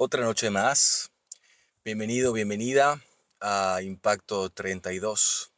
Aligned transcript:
Otra 0.00 0.22
noche 0.22 0.48
más. 0.48 1.10
Bienvenido, 1.84 2.32
bienvenida 2.32 3.02
a 3.40 3.82
Impacto 3.82 4.48
32. 4.48 5.50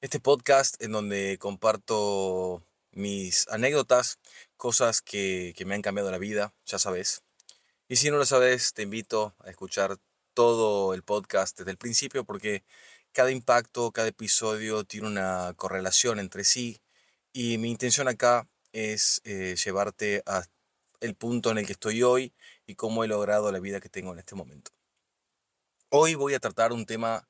Este 0.00 0.20
podcast 0.20 0.80
en 0.80 0.92
donde 0.92 1.38
comparto 1.40 2.62
mis 2.92 3.48
anécdotas, 3.48 4.20
cosas 4.56 5.02
que, 5.02 5.56
me 5.66 5.74
han 5.74 5.82
cambiado 5.82 6.12
la 6.12 6.18
vida, 6.18 6.54
ya 6.64 6.78
sabes. 6.78 7.24
Y 7.88 7.96
si 7.96 8.12
no 8.12 8.16
lo 8.16 8.24
sabes, 8.24 8.74
te 8.74 8.82
invito 8.82 9.34
a 9.40 9.50
escuchar 9.50 9.98
todo 10.34 10.94
el 10.94 11.02
podcast 11.02 11.58
desde 11.58 11.72
el 11.72 11.76
principio 11.76 12.22
porque 12.22 12.62
cada 13.10 13.32
impacto, 13.32 13.90
cada 13.90 14.06
episodio 14.06 14.84
tiene 14.84 15.08
una 15.08 15.52
correlación 15.56 16.20
entre 16.20 16.44
sí 16.44 16.80
y 17.32 17.58
mi 17.58 17.72
intención 17.72 18.06
acá 18.06 18.46
es 18.72 19.20
eh, 19.24 19.56
llevarte 19.56 20.22
a 20.26 20.44
el 21.00 21.16
punto 21.16 21.50
en 21.50 21.58
el 21.58 21.66
que 21.66 21.72
estoy 21.72 22.04
hoy 22.04 22.32
y 22.66 22.74
cómo 22.74 23.04
he 23.04 23.08
logrado 23.08 23.50
la 23.52 23.60
vida 23.60 23.80
que 23.80 23.88
tengo 23.88 24.12
en 24.12 24.18
este 24.18 24.34
momento. 24.34 24.70
Hoy 25.90 26.14
voy 26.14 26.34
a 26.34 26.40
tratar 26.40 26.72
un 26.72 26.86
tema 26.86 27.28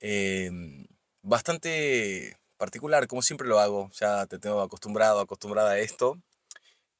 em, 0.00 0.86
bastante 1.22 2.38
particular, 2.56 3.06
como 3.06 3.22
siempre 3.22 3.48
lo 3.48 3.60
hago, 3.60 3.90
ya 3.92 4.26
te 4.26 4.38
tengo 4.38 4.60
acostumbrado, 4.60 5.20
acostumbrada 5.20 5.72
a 5.72 5.78
esto, 5.78 6.18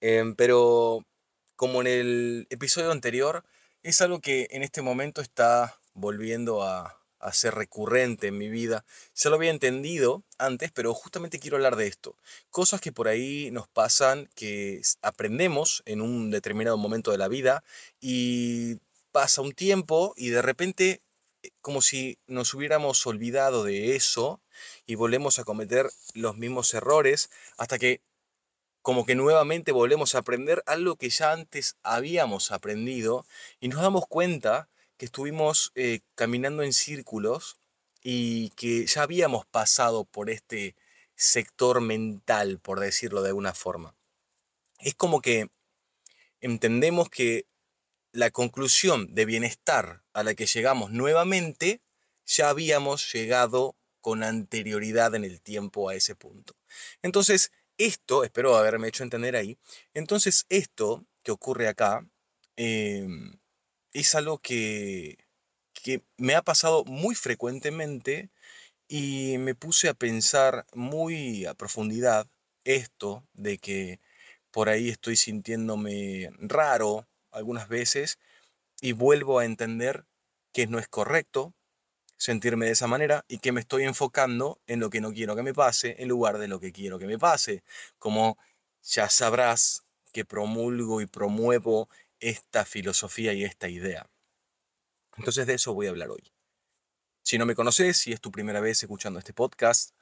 em, 0.00 0.34
pero 0.34 1.04
como 1.56 1.80
en 1.82 1.86
el 1.86 2.46
episodio 2.50 2.90
anterior, 2.90 3.44
es 3.82 4.00
algo 4.00 4.20
que 4.20 4.48
en 4.50 4.62
este 4.62 4.82
momento 4.82 5.20
está 5.20 5.78
volviendo 5.94 6.62
a, 6.62 7.03
a 7.24 7.32
ser 7.32 7.54
recurrente 7.54 8.28
en 8.28 8.38
mi 8.38 8.48
vida. 8.48 8.84
Ya 9.14 9.30
lo 9.30 9.36
había 9.36 9.50
entendido 9.50 10.24
antes, 10.38 10.70
pero 10.72 10.92
justamente 10.92 11.38
quiero 11.38 11.56
hablar 11.56 11.76
de 11.76 11.86
esto. 11.86 12.16
Cosas 12.50 12.80
que 12.80 12.92
por 12.92 13.08
ahí 13.08 13.50
nos 13.50 13.66
pasan, 13.66 14.28
que 14.34 14.82
aprendemos 15.00 15.82
en 15.86 16.02
un 16.02 16.30
determinado 16.30 16.76
momento 16.76 17.10
de 17.12 17.18
la 17.18 17.28
vida 17.28 17.64
y 18.00 18.76
pasa 19.10 19.40
un 19.40 19.52
tiempo 19.52 20.12
y 20.16 20.28
de 20.28 20.42
repente 20.42 21.02
eh, 21.42 21.50
como 21.62 21.80
si 21.80 22.18
nos 22.26 22.52
hubiéramos 22.52 23.06
olvidado 23.06 23.64
de 23.64 23.96
eso 23.96 24.42
y 24.86 24.96
volvemos 24.96 25.38
a 25.38 25.44
cometer 25.44 25.90
los 26.14 26.36
mismos 26.36 26.74
errores 26.74 27.30
hasta 27.56 27.78
que 27.78 28.02
como 28.82 29.06
que 29.06 29.14
nuevamente 29.14 29.72
volvemos 29.72 30.14
a 30.14 30.18
aprender 30.18 30.62
algo 30.66 30.96
que 30.96 31.08
ya 31.08 31.32
antes 31.32 31.76
habíamos 31.82 32.52
aprendido 32.52 33.24
y 33.60 33.68
nos 33.68 33.80
damos 33.80 34.06
cuenta 34.06 34.68
que 34.96 35.06
estuvimos 35.06 35.72
eh, 35.74 36.00
caminando 36.14 36.62
en 36.62 36.72
círculos 36.72 37.58
y 38.02 38.50
que 38.50 38.86
ya 38.86 39.02
habíamos 39.02 39.46
pasado 39.46 40.04
por 40.04 40.30
este 40.30 40.76
sector 41.16 41.80
mental, 41.80 42.58
por 42.60 42.80
decirlo 42.80 43.22
de 43.22 43.28
alguna 43.28 43.54
forma. 43.54 43.96
Es 44.78 44.94
como 44.94 45.20
que 45.20 45.48
entendemos 46.40 47.08
que 47.08 47.46
la 48.12 48.30
conclusión 48.30 49.14
de 49.14 49.24
bienestar 49.24 50.04
a 50.12 50.22
la 50.22 50.34
que 50.34 50.46
llegamos 50.46 50.92
nuevamente, 50.92 51.82
ya 52.26 52.48
habíamos 52.48 53.12
llegado 53.12 53.76
con 54.00 54.22
anterioridad 54.22 55.14
en 55.14 55.24
el 55.24 55.40
tiempo 55.40 55.88
a 55.88 55.94
ese 55.94 56.14
punto. 56.14 56.54
Entonces, 57.02 57.52
esto, 57.78 58.22
espero 58.22 58.56
haberme 58.56 58.88
hecho 58.88 59.02
entender 59.02 59.34
ahí, 59.34 59.58
entonces 59.94 60.46
esto 60.48 61.06
que 61.22 61.32
ocurre 61.32 61.66
acá, 61.68 62.06
em, 62.56 63.38
es 63.94 64.14
algo 64.14 64.38
que, 64.38 65.18
me 66.16 66.34
ha 66.34 66.42
pasado 66.42 66.84
muy 66.84 67.14
frecuentemente 67.14 68.30
y 68.88 69.36
me 69.38 69.54
puse 69.54 69.88
a 69.88 69.94
pensar 69.94 70.66
muy 70.74 71.46
a 71.46 71.54
profundidad 71.54 72.26
esto 72.64 73.26
de 73.34 73.58
que 73.58 74.00
por 74.50 74.68
ahí 74.68 74.88
estoy 74.88 75.16
sintiéndome 75.16 76.30
raro 76.38 77.06
algunas 77.30 77.68
veces 77.68 78.18
y 78.80 78.92
vuelvo 78.92 79.38
a 79.38 79.44
entender 79.44 80.06
que 80.52 80.66
no 80.66 80.78
es 80.78 80.88
correcto 80.88 81.54
sentirme 82.16 82.66
de 82.66 82.72
esa 82.72 82.86
manera 82.86 83.24
y 83.28 83.38
que 83.38 83.52
me 83.52 83.60
estoy 83.60 83.84
enfocando 83.84 84.60
en 84.66 84.80
lo 84.80 84.90
que 84.90 85.00
no 85.00 85.12
quiero 85.12 85.36
que 85.36 85.42
me 85.42 85.54
pase 85.54 85.96
en 85.98 86.08
lugar 86.08 86.38
de 86.38 86.48
lo 86.48 86.60
que 86.60 86.72
quiero 86.72 86.98
que 86.98 87.06
me 87.06 87.18
pase. 87.18 87.62
Como 87.98 88.38
ya 88.82 89.10
sabrás 89.10 89.84
que 90.12 90.24
promulgo 90.24 91.00
y 91.00 91.06
promuevo 91.06 91.88
esta 92.24 92.64
filosofía 92.64 93.34
y 93.34 93.44
esta 93.44 93.68
idea. 93.68 94.08
Entonces 95.18 95.46
de 95.46 95.54
eso 95.54 95.74
voy 95.74 95.86
a 95.86 95.90
hablar 95.90 96.10
hoy. 96.10 96.32
Si 97.22 97.36
no 97.36 97.44
me 97.44 97.54
conoces, 97.54 97.98
si 97.98 98.12
es 98.12 98.20
tu 98.20 98.30
primera 98.32 98.60
vez 98.60 98.82
escuchando 98.82 99.18
este 99.18 99.34
podcast, 99.34 99.94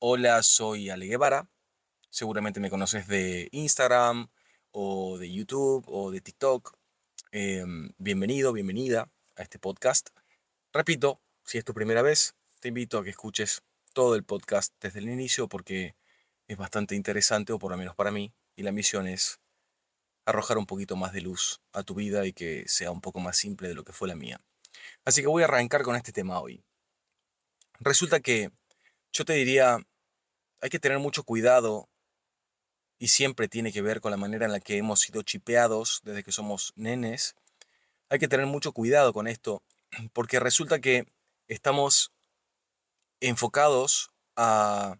hola, 0.00 0.42
soy 0.42 0.90
Ale 0.90 1.06
Guevara. 1.06 1.48
Seguramente 2.10 2.58
me 2.58 2.68
conoces 2.68 3.06
de 3.06 3.48
Instagram 3.52 4.28
o 4.72 5.18
de 5.18 5.32
YouTube 5.32 5.84
o 5.86 6.10
de 6.10 6.20
TikTok. 6.20 6.76
Em, 7.30 7.92
bienvenido, 7.96 8.52
bienvenida 8.52 9.08
a 9.36 9.42
este 9.42 9.60
podcast. 9.60 10.10
Repito, 10.72 11.20
si 11.44 11.58
es 11.58 11.64
tu 11.64 11.74
primera 11.74 12.02
vez, 12.02 12.34
te 12.58 12.68
invito 12.68 12.98
a 12.98 13.04
que 13.04 13.10
escuches 13.10 13.62
todo 13.92 14.16
el 14.16 14.24
podcast 14.24 14.74
desde 14.80 14.98
el 14.98 15.08
inicio 15.08 15.48
porque 15.48 15.94
es 16.48 16.56
bastante 16.56 16.96
interesante, 16.96 17.52
o 17.52 17.60
por 17.60 17.70
lo 17.70 17.76
menos 17.76 17.94
para 17.94 18.10
mí, 18.10 18.32
y 18.56 18.64
la 18.64 18.72
misión 18.72 19.06
es 19.06 19.38
arrojar 20.28 20.58
un 20.58 20.66
poquito 20.66 20.94
más 20.94 21.14
de 21.14 21.22
luz 21.22 21.62
a 21.72 21.82
tu 21.82 21.94
vida 21.94 22.26
y 22.26 22.34
que 22.34 22.68
sea 22.68 22.90
un 22.90 23.00
poco 23.00 23.18
más 23.18 23.36
simple 23.38 23.68
de 23.68 23.74
lo 23.74 23.82
que 23.82 23.94
fue 23.94 24.08
la 24.08 24.14
mía. 24.14 24.40
Así 25.04 25.22
que 25.22 25.26
voy 25.26 25.42
a 25.42 25.46
arrancar 25.46 25.82
con 25.82 25.96
este 25.96 26.12
tema 26.12 26.38
hoy. 26.38 26.62
Resulta 27.80 28.20
que 28.20 28.50
yo 29.10 29.24
te 29.24 29.32
diría, 29.32 29.78
hay 30.60 30.68
que 30.68 30.78
tener 30.78 30.98
mucho 30.98 31.22
cuidado 31.22 31.88
y 32.98 33.08
siempre 33.08 33.48
tiene 33.48 33.72
que 33.72 33.80
ver 33.80 34.02
con 34.02 34.10
la 34.10 34.18
manera 34.18 34.44
en 34.44 34.52
la 34.52 34.60
que 34.60 34.76
hemos 34.76 35.00
sido 35.00 35.22
chipeados 35.22 36.02
desde 36.04 36.22
que 36.22 36.32
somos 36.32 36.74
nenes. 36.76 37.34
Hay 38.10 38.18
que 38.18 38.28
tener 38.28 38.44
mucho 38.44 38.72
cuidado 38.72 39.14
con 39.14 39.28
esto 39.28 39.62
porque 40.12 40.40
resulta 40.40 40.78
que 40.78 41.06
estamos 41.46 42.12
enfocados 43.20 44.10
a 44.36 44.98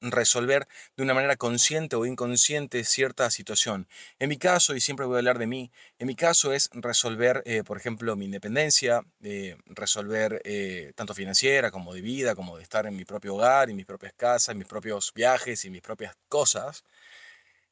resolver 0.00 0.68
de 0.96 1.02
una 1.02 1.14
manera 1.14 1.36
consciente 1.36 1.96
o 1.96 2.06
inconsciente 2.06 2.84
cierta 2.84 3.30
situación. 3.30 3.88
En 4.18 4.28
mi 4.28 4.38
caso, 4.38 4.74
y 4.74 4.80
siempre 4.80 5.06
voy 5.06 5.16
a 5.16 5.18
hablar 5.18 5.38
de 5.38 5.46
mí, 5.46 5.70
en 5.98 6.06
mi 6.06 6.14
caso 6.14 6.52
es 6.52 6.70
resolver, 6.72 7.42
eh, 7.46 7.64
por 7.64 7.76
ejemplo, 7.76 8.16
mi 8.16 8.26
independencia, 8.26 9.02
eh, 9.22 9.56
resolver 9.66 10.40
eh, 10.44 10.92
tanto 10.94 11.14
financiera 11.14 11.70
como 11.70 11.94
de 11.94 12.00
vida, 12.00 12.34
como 12.34 12.56
de 12.56 12.62
estar 12.62 12.86
en 12.86 12.96
mi 12.96 13.04
propio 13.04 13.34
hogar, 13.34 13.70
en 13.70 13.76
mis 13.76 13.86
propias 13.86 14.12
casas, 14.14 14.50
en 14.50 14.58
mis 14.58 14.68
propios 14.68 15.12
viajes 15.14 15.64
y 15.64 15.70
mis 15.70 15.82
propias 15.82 16.16
cosas, 16.28 16.84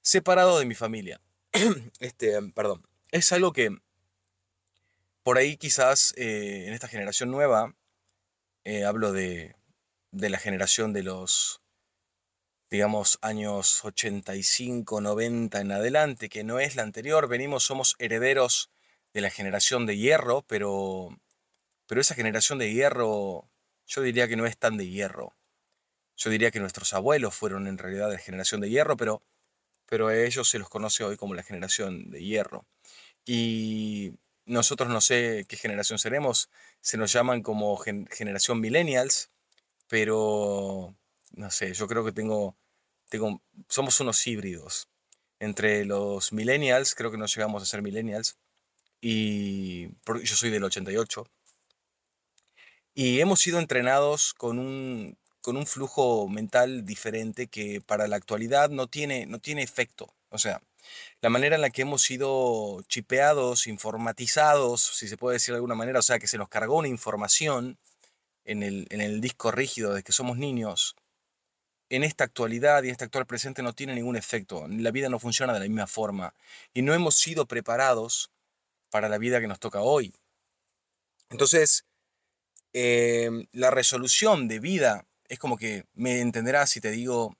separado 0.02 0.58
de 0.58 0.66
mi 0.66 0.74
familia. 0.74 1.20
este, 2.00 2.40
perdón, 2.54 2.86
es 3.10 3.32
algo 3.32 3.52
que 3.52 3.70
por 5.22 5.38
ahí 5.38 5.56
quizás 5.56 6.14
en 6.16 6.72
esta 6.72 6.86
generación 6.86 7.30
nueva, 7.32 7.74
hablo 8.86 9.12
de, 9.12 9.56
de 10.12 10.30
la 10.30 10.38
generación 10.38 10.92
de 10.92 11.02
los 11.02 11.60
digamos, 12.76 13.18
años 13.22 13.82
85, 13.86 15.00
90 15.00 15.62
en 15.62 15.72
adelante, 15.72 16.28
que 16.28 16.44
no 16.44 16.60
es 16.60 16.76
la 16.76 16.82
anterior. 16.82 17.26
Venimos, 17.26 17.64
somos 17.64 17.96
herederos 17.98 18.70
de 19.14 19.22
la 19.22 19.30
generación 19.30 19.86
de 19.86 19.96
hierro, 19.96 20.42
pero, 20.42 21.18
pero 21.86 22.02
esa 22.02 22.14
generación 22.14 22.58
de 22.58 22.70
hierro 22.70 23.48
yo 23.86 24.02
diría 24.02 24.28
que 24.28 24.36
no 24.36 24.44
es 24.44 24.58
tan 24.58 24.76
de 24.76 24.86
hierro. 24.86 25.34
Yo 26.18 26.28
diría 26.28 26.50
que 26.50 26.60
nuestros 26.60 26.92
abuelos 26.92 27.34
fueron 27.34 27.66
en 27.66 27.78
realidad 27.78 28.10
de 28.10 28.18
generación 28.18 28.60
de 28.60 28.68
hierro, 28.68 28.98
pero, 28.98 29.22
pero 29.86 30.08
a 30.08 30.14
ellos 30.14 30.46
se 30.50 30.58
los 30.58 30.68
conoce 30.68 31.02
hoy 31.02 31.16
como 31.16 31.32
la 31.32 31.42
generación 31.42 32.10
de 32.10 32.22
hierro. 32.22 32.66
Y 33.24 34.12
nosotros 34.44 34.90
no 34.90 35.00
sé 35.00 35.46
qué 35.48 35.56
generación 35.56 35.98
seremos, 35.98 36.50
se 36.82 36.98
nos 36.98 37.10
llaman 37.10 37.42
como 37.42 37.78
generación 37.78 38.60
millennials, 38.60 39.30
pero 39.88 40.94
no 41.36 41.50
sé, 41.50 41.74
yo 41.74 41.86
creo 41.86 42.04
que 42.04 42.12
tengo, 42.12 42.56
somos 43.68 44.00
unos 44.00 44.26
híbridos. 44.26 44.88
Entre 45.38 45.84
los 45.84 46.32
millennials, 46.32 46.94
creo 46.94 47.10
que 47.10 47.18
no 47.18 47.26
llegamos 47.26 47.62
a 47.62 47.66
ser 47.66 47.82
millennials, 47.82 48.38
y 49.00 49.88
yo 50.06 50.36
soy 50.36 50.50
del 50.50 50.64
88, 50.64 51.26
y 52.94 53.20
hemos 53.20 53.40
sido 53.40 53.58
entrenados 53.58 54.32
con 54.32 54.58
un, 54.58 55.18
con 55.42 55.58
un 55.58 55.66
flujo 55.66 56.28
mental 56.28 56.86
diferente 56.86 57.46
que 57.46 57.82
para 57.82 58.08
la 58.08 58.16
actualidad 58.16 58.70
no 58.70 58.86
tiene, 58.86 59.26
no 59.26 59.38
tiene 59.38 59.62
efecto. 59.62 60.14
O 60.30 60.38
sea, 60.38 60.62
la 61.20 61.28
manera 61.28 61.56
en 61.56 61.62
la 61.62 61.70
que 61.70 61.82
hemos 61.82 62.02
sido 62.02 62.82
chipeados, 62.88 63.66
informatizados, 63.66 64.80
si 64.82 65.08
se 65.08 65.18
puede 65.18 65.34
decir 65.34 65.52
de 65.52 65.56
alguna 65.56 65.74
manera, 65.74 65.98
o 65.98 66.02
sea, 66.02 66.18
que 66.18 66.26
se 66.26 66.38
nos 66.38 66.48
cargó 66.48 66.78
una 66.78 66.88
información 66.88 67.78
en 68.44 68.62
el, 68.62 68.86
en 68.90 69.00
el 69.02 69.20
disco 69.20 69.50
rígido 69.50 69.92
de 69.92 70.02
que 70.02 70.12
somos 70.12 70.38
niños, 70.38 70.96
en 71.90 72.04
esta 72.04 72.24
actualidad 72.24 72.82
y 72.82 72.88
en 72.88 72.92
este 72.92 73.04
actual 73.04 73.26
presente 73.26 73.62
no 73.62 73.72
tiene 73.72 73.94
ningún 73.94 74.16
efecto. 74.16 74.66
La 74.68 74.90
vida 74.90 75.08
no 75.08 75.18
funciona 75.18 75.52
de 75.52 75.60
la 75.60 75.66
misma 75.66 75.86
forma 75.86 76.34
y 76.74 76.82
no 76.82 76.94
hemos 76.94 77.16
sido 77.16 77.46
preparados 77.46 78.30
para 78.90 79.08
la 79.08 79.18
vida 79.18 79.40
que 79.40 79.48
nos 79.48 79.60
toca 79.60 79.80
hoy. 79.80 80.14
Entonces, 81.30 81.86
em, 82.72 83.46
la 83.52 83.70
resolución 83.70 84.48
de 84.48 84.60
vida 84.60 85.06
es 85.28 85.38
como 85.38 85.56
que 85.56 85.84
me 85.94 86.20
entenderás 86.20 86.70
si 86.70 86.80
te 86.80 86.90
digo 86.90 87.36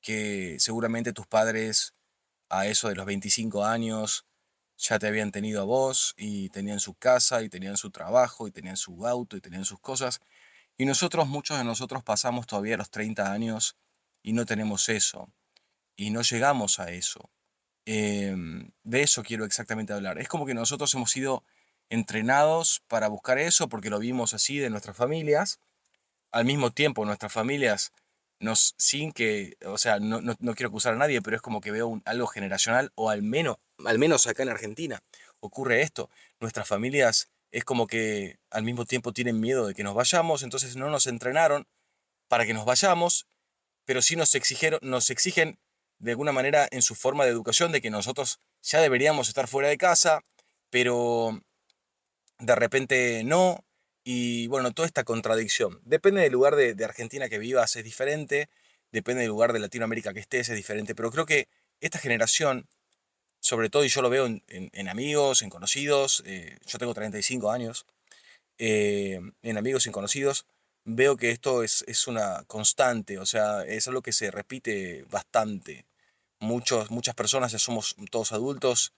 que 0.00 0.56
seguramente 0.60 1.12
tus 1.12 1.26
padres 1.26 1.94
a 2.48 2.66
eso 2.66 2.88
de 2.88 2.94
los 2.96 3.06
25 3.06 3.64
años 3.64 4.26
ya 4.78 4.98
te 4.98 5.06
habían 5.06 5.32
tenido 5.32 5.62
a 5.62 5.64
vos 5.64 6.14
y 6.16 6.50
tenían 6.50 6.80
su 6.80 6.94
casa 6.94 7.42
y 7.42 7.48
tenían 7.48 7.76
su 7.76 7.90
trabajo 7.90 8.46
y 8.46 8.52
tenían 8.52 8.76
su 8.76 9.06
auto 9.06 9.36
y 9.36 9.40
tenían 9.40 9.64
sus 9.64 9.80
cosas. 9.80 10.20
Y 10.76 10.84
nosotros, 10.84 11.26
muchos 11.28 11.58
de 11.58 11.64
nosotros 11.64 12.02
pasamos 12.04 12.46
todavía 12.46 12.76
los 12.76 12.90
30 12.90 13.32
años 13.32 13.76
y 14.26 14.32
no 14.32 14.44
tenemos 14.44 14.88
eso. 14.88 15.32
Y 15.94 16.10
no 16.10 16.22
llegamos 16.22 16.80
a 16.80 16.90
eso. 16.90 17.30
Em, 17.84 18.72
de 18.82 19.02
eso 19.02 19.22
quiero 19.22 19.44
exactamente 19.44 19.92
hablar. 19.92 20.18
Es 20.18 20.26
como 20.26 20.46
que 20.46 20.52
nosotros 20.52 20.92
hemos 20.94 21.12
sido 21.12 21.44
entrenados 21.90 22.82
para 22.88 23.06
buscar 23.06 23.38
eso 23.38 23.68
porque 23.68 23.88
lo 23.88 24.00
vimos 24.00 24.34
así 24.34 24.58
de 24.58 24.68
nuestras 24.68 24.96
familias. 24.96 25.60
Al 26.32 26.44
mismo 26.44 26.72
tiempo, 26.72 27.04
nuestras 27.04 27.32
familias 27.32 27.92
nos, 28.40 28.74
sin 28.78 29.12
que, 29.12 29.56
o 29.64 29.78
sea, 29.78 30.00
no, 30.00 30.34
quiero 30.56 30.70
acusar 30.70 30.94
a 30.94 30.98
nadie, 30.98 31.22
pero 31.22 31.36
es 31.36 31.42
como 31.42 31.60
que 31.60 31.70
veo 31.70 32.02
algo 32.04 32.26
generacional, 32.26 32.90
o 32.96 33.10
al 33.10 33.22
menos, 33.22 33.58
al 33.84 34.00
menos 34.00 34.26
acá 34.26 34.42
en 34.42 34.48
Argentina, 34.48 35.04
ocurre 35.38 35.82
esto. 35.82 36.10
Nuestras 36.40 36.66
familias 36.66 37.30
es 37.52 37.64
como 37.64 37.86
que 37.86 38.40
al 38.50 38.64
mismo 38.64 38.86
tiempo 38.86 39.12
tienen 39.12 39.38
miedo 39.38 39.68
de 39.68 39.74
que 39.74 39.84
nos 39.84 39.94
vayamos, 39.94 40.42
entonces 40.42 40.74
no 40.74 40.90
nos 40.90 41.06
entrenaron 41.06 41.68
para 42.26 42.44
que 42.44 42.54
nos 42.54 42.64
vayamos, 42.64 43.28
pero 43.86 44.02
sí 44.02 44.16
nos, 44.16 44.34
exigieron, 44.34 44.80
nos 44.82 45.08
exigen 45.10 45.58
de 45.98 46.10
alguna 46.10 46.32
manera 46.32 46.68
en 46.70 46.82
su 46.82 46.94
forma 46.94 47.24
de 47.24 47.30
educación 47.30 47.72
de 47.72 47.80
que 47.80 47.90
nosotros 47.90 48.40
ya 48.62 48.80
deberíamos 48.82 49.28
estar 49.28 49.48
fuera 49.48 49.68
de 49.68 49.78
casa, 49.78 50.22
pero 50.68 51.40
de 52.38 52.54
repente 52.54 53.22
no, 53.24 53.64
y 54.04 54.46
bueno, 54.48 54.72
toda 54.72 54.86
esta 54.86 55.04
contradicción. 55.04 55.80
Depende 55.84 56.20
del 56.20 56.32
lugar 56.32 56.54
de, 56.54 56.84
Argentina 56.84 57.28
que 57.28 57.38
vivas, 57.38 57.74
es 57.74 57.84
diferente. 57.84 58.48
Depende 58.92 59.22
del 59.22 59.30
lugar 59.30 59.52
de 59.52 59.58
Latinoamérica 59.58 60.14
que 60.14 60.20
estés, 60.20 60.48
es 60.48 60.56
diferente. 60.56 60.94
Pero 60.94 61.10
creo 61.10 61.26
que 61.26 61.48
esta 61.80 61.98
generación, 61.98 62.68
sobre 63.40 63.68
todo, 63.68 63.84
y 63.84 63.88
yo 63.88 64.02
lo 64.02 64.10
veo 64.10 64.26
en, 64.26 64.88
amigos, 64.88 65.42
en 65.42 65.50
conocidos, 65.50 66.22
eh, 66.24 66.56
yo 66.66 66.78
tengo 66.78 66.94
35 66.94 67.50
años, 67.50 67.84
eh, 68.58 69.20
en 69.42 69.58
amigos 69.58 69.88
y 69.88 69.90
conocidos, 69.90 70.46
veo 70.86 71.16
que 71.16 71.30
esto 71.30 71.64
es, 71.64 71.84
es, 71.88 72.06
una 72.06 72.44
constante, 72.46 73.18
o 73.18 73.26
sea, 73.26 73.64
es 73.64 73.88
algo 73.88 74.02
que 74.02 74.12
se 74.12 74.30
repite 74.30 75.04
bastante. 75.10 75.84
Muchos, 76.38 76.90
muchas 76.90 77.14
personas 77.14 77.52
ya 77.52 77.58
somos 77.58 77.96
todos 78.10 78.32
adultos 78.32 78.94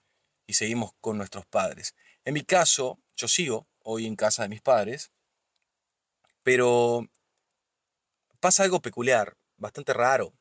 y 0.46 0.54
seguimos 0.54 0.92
con 1.00 1.16
nuestros 1.16 1.46
padres. 1.46 1.94
En 2.24 2.34
mi 2.34 2.42
caso, 2.42 2.98
yo 3.16 3.26
sigo 3.26 3.66
hoy 3.82 4.06
en 4.06 4.16
casa 4.16 4.42
de 4.42 4.50
mis 4.50 4.60
padres, 4.60 5.10
pero 6.42 7.08
pasa 8.38 8.64
algo 8.64 8.80
peculiar, 8.80 9.36
bastante 9.56 9.94
raro, 9.94 10.34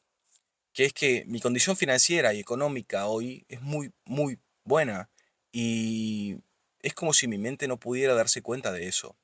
que 0.74 0.86
es 0.86 0.94
que 0.94 1.24
mi 1.28 1.40
condición 1.40 1.78
financiera 1.78 2.34
y 2.34 2.40
económica 2.40 3.08
hoy 3.08 3.46
es 3.48 3.62
muy, 3.62 3.94
muy 4.04 4.38
buena 4.66 5.10
y 5.52 6.38
es 6.82 6.94
como 6.94 7.14
si 7.14 7.28
mi 7.28 7.38
mente 7.38 7.70
no 7.70 7.78
pudiera 7.78 8.16
darse 8.16 8.42
cuenta 8.42 8.72
de 8.74 8.88
eso. 8.88 9.16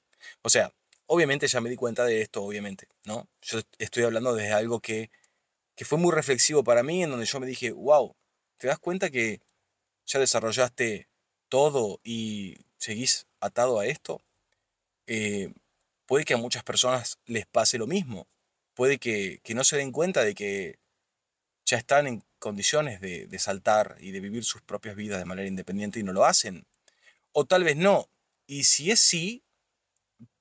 O 0.42 0.50
sea, 0.50 0.74
obviamente 1.14 1.48
ya 1.48 1.62
me 1.62 1.70
di 1.70 1.76
cuenta 1.76 2.06
de 2.06 2.22
esto, 2.22 2.44
obviamente, 2.44 2.88
¿no? 3.06 3.28
Yo 3.44 3.60
estoy 3.78 4.04
hablando 4.04 4.34
de 4.34 4.52
algo 4.52 4.80
que, 4.80 5.12
que 5.76 5.86
fue 5.86 6.00
muy 6.00 6.12
reflexivo 6.12 6.64
para 6.64 6.82
mí, 6.82 7.04
en 7.04 7.12
donde 7.12 7.28
yo 7.28 7.40
me 7.40 7.46
dije, 7.46 7.72
wow, 7.72 8.16
¿te 8.58 8.68
das 8.68 8.80
cuenta 8.80 9.12
que 9.12 9.42
ya 10.08 10.20
desarrollaste 10.20 11.08
todo 11.50 12.00
y 12.04 12.58
seguís 12.78 13.28
atado 13.40 13.80
a 13.80 13.86
esto, 13.86 14.22
eh, 15.06 15.54
puede 16.08 16.26
que 16.26 16.34
a 16.34 16.38
muchas 16.38 16.64
personas 16.64 17.20
les 17.28 17.46
pase 17.46 17.78
lo 17.78 17.86
mismo. 17.86 18.28
Puede 18.74 18.98
que, 18.98 19.40
no 19.54 19.64
se 19.64 19.78
den 19.78 19.92
cuenta 19.92 20.24
de 20.24 20.34
que 20.34 20.80
ya 21.64 21.78
están 21.78 22.08
en 22.08 22.24
condiciones 22.40 23.02
de, 23.02 23.28
de, 23.28 23.38
saltar 23.40 23.98
y 24.00 24.10
de 24.10 24.20
vivir 24.20 24.44
sus 24.44 24.64
propias 24.64 24.96
vidas 24.96 25.20
de 25.20 25.26
manera 25.26 25.48
independiente 25.48 26.00
y 26.00 26.04
no 26.04 26.12
lo 26.12 26.26
hacen. 26.26 26.66
O 27.34 27.46
tal 27.46 27.64
vez 27.64 27.78
no. 27.78 28.10
Y 28.48 28.64
si 28.64 28.90
es 28.90 29.00
sí, 29.00 29.43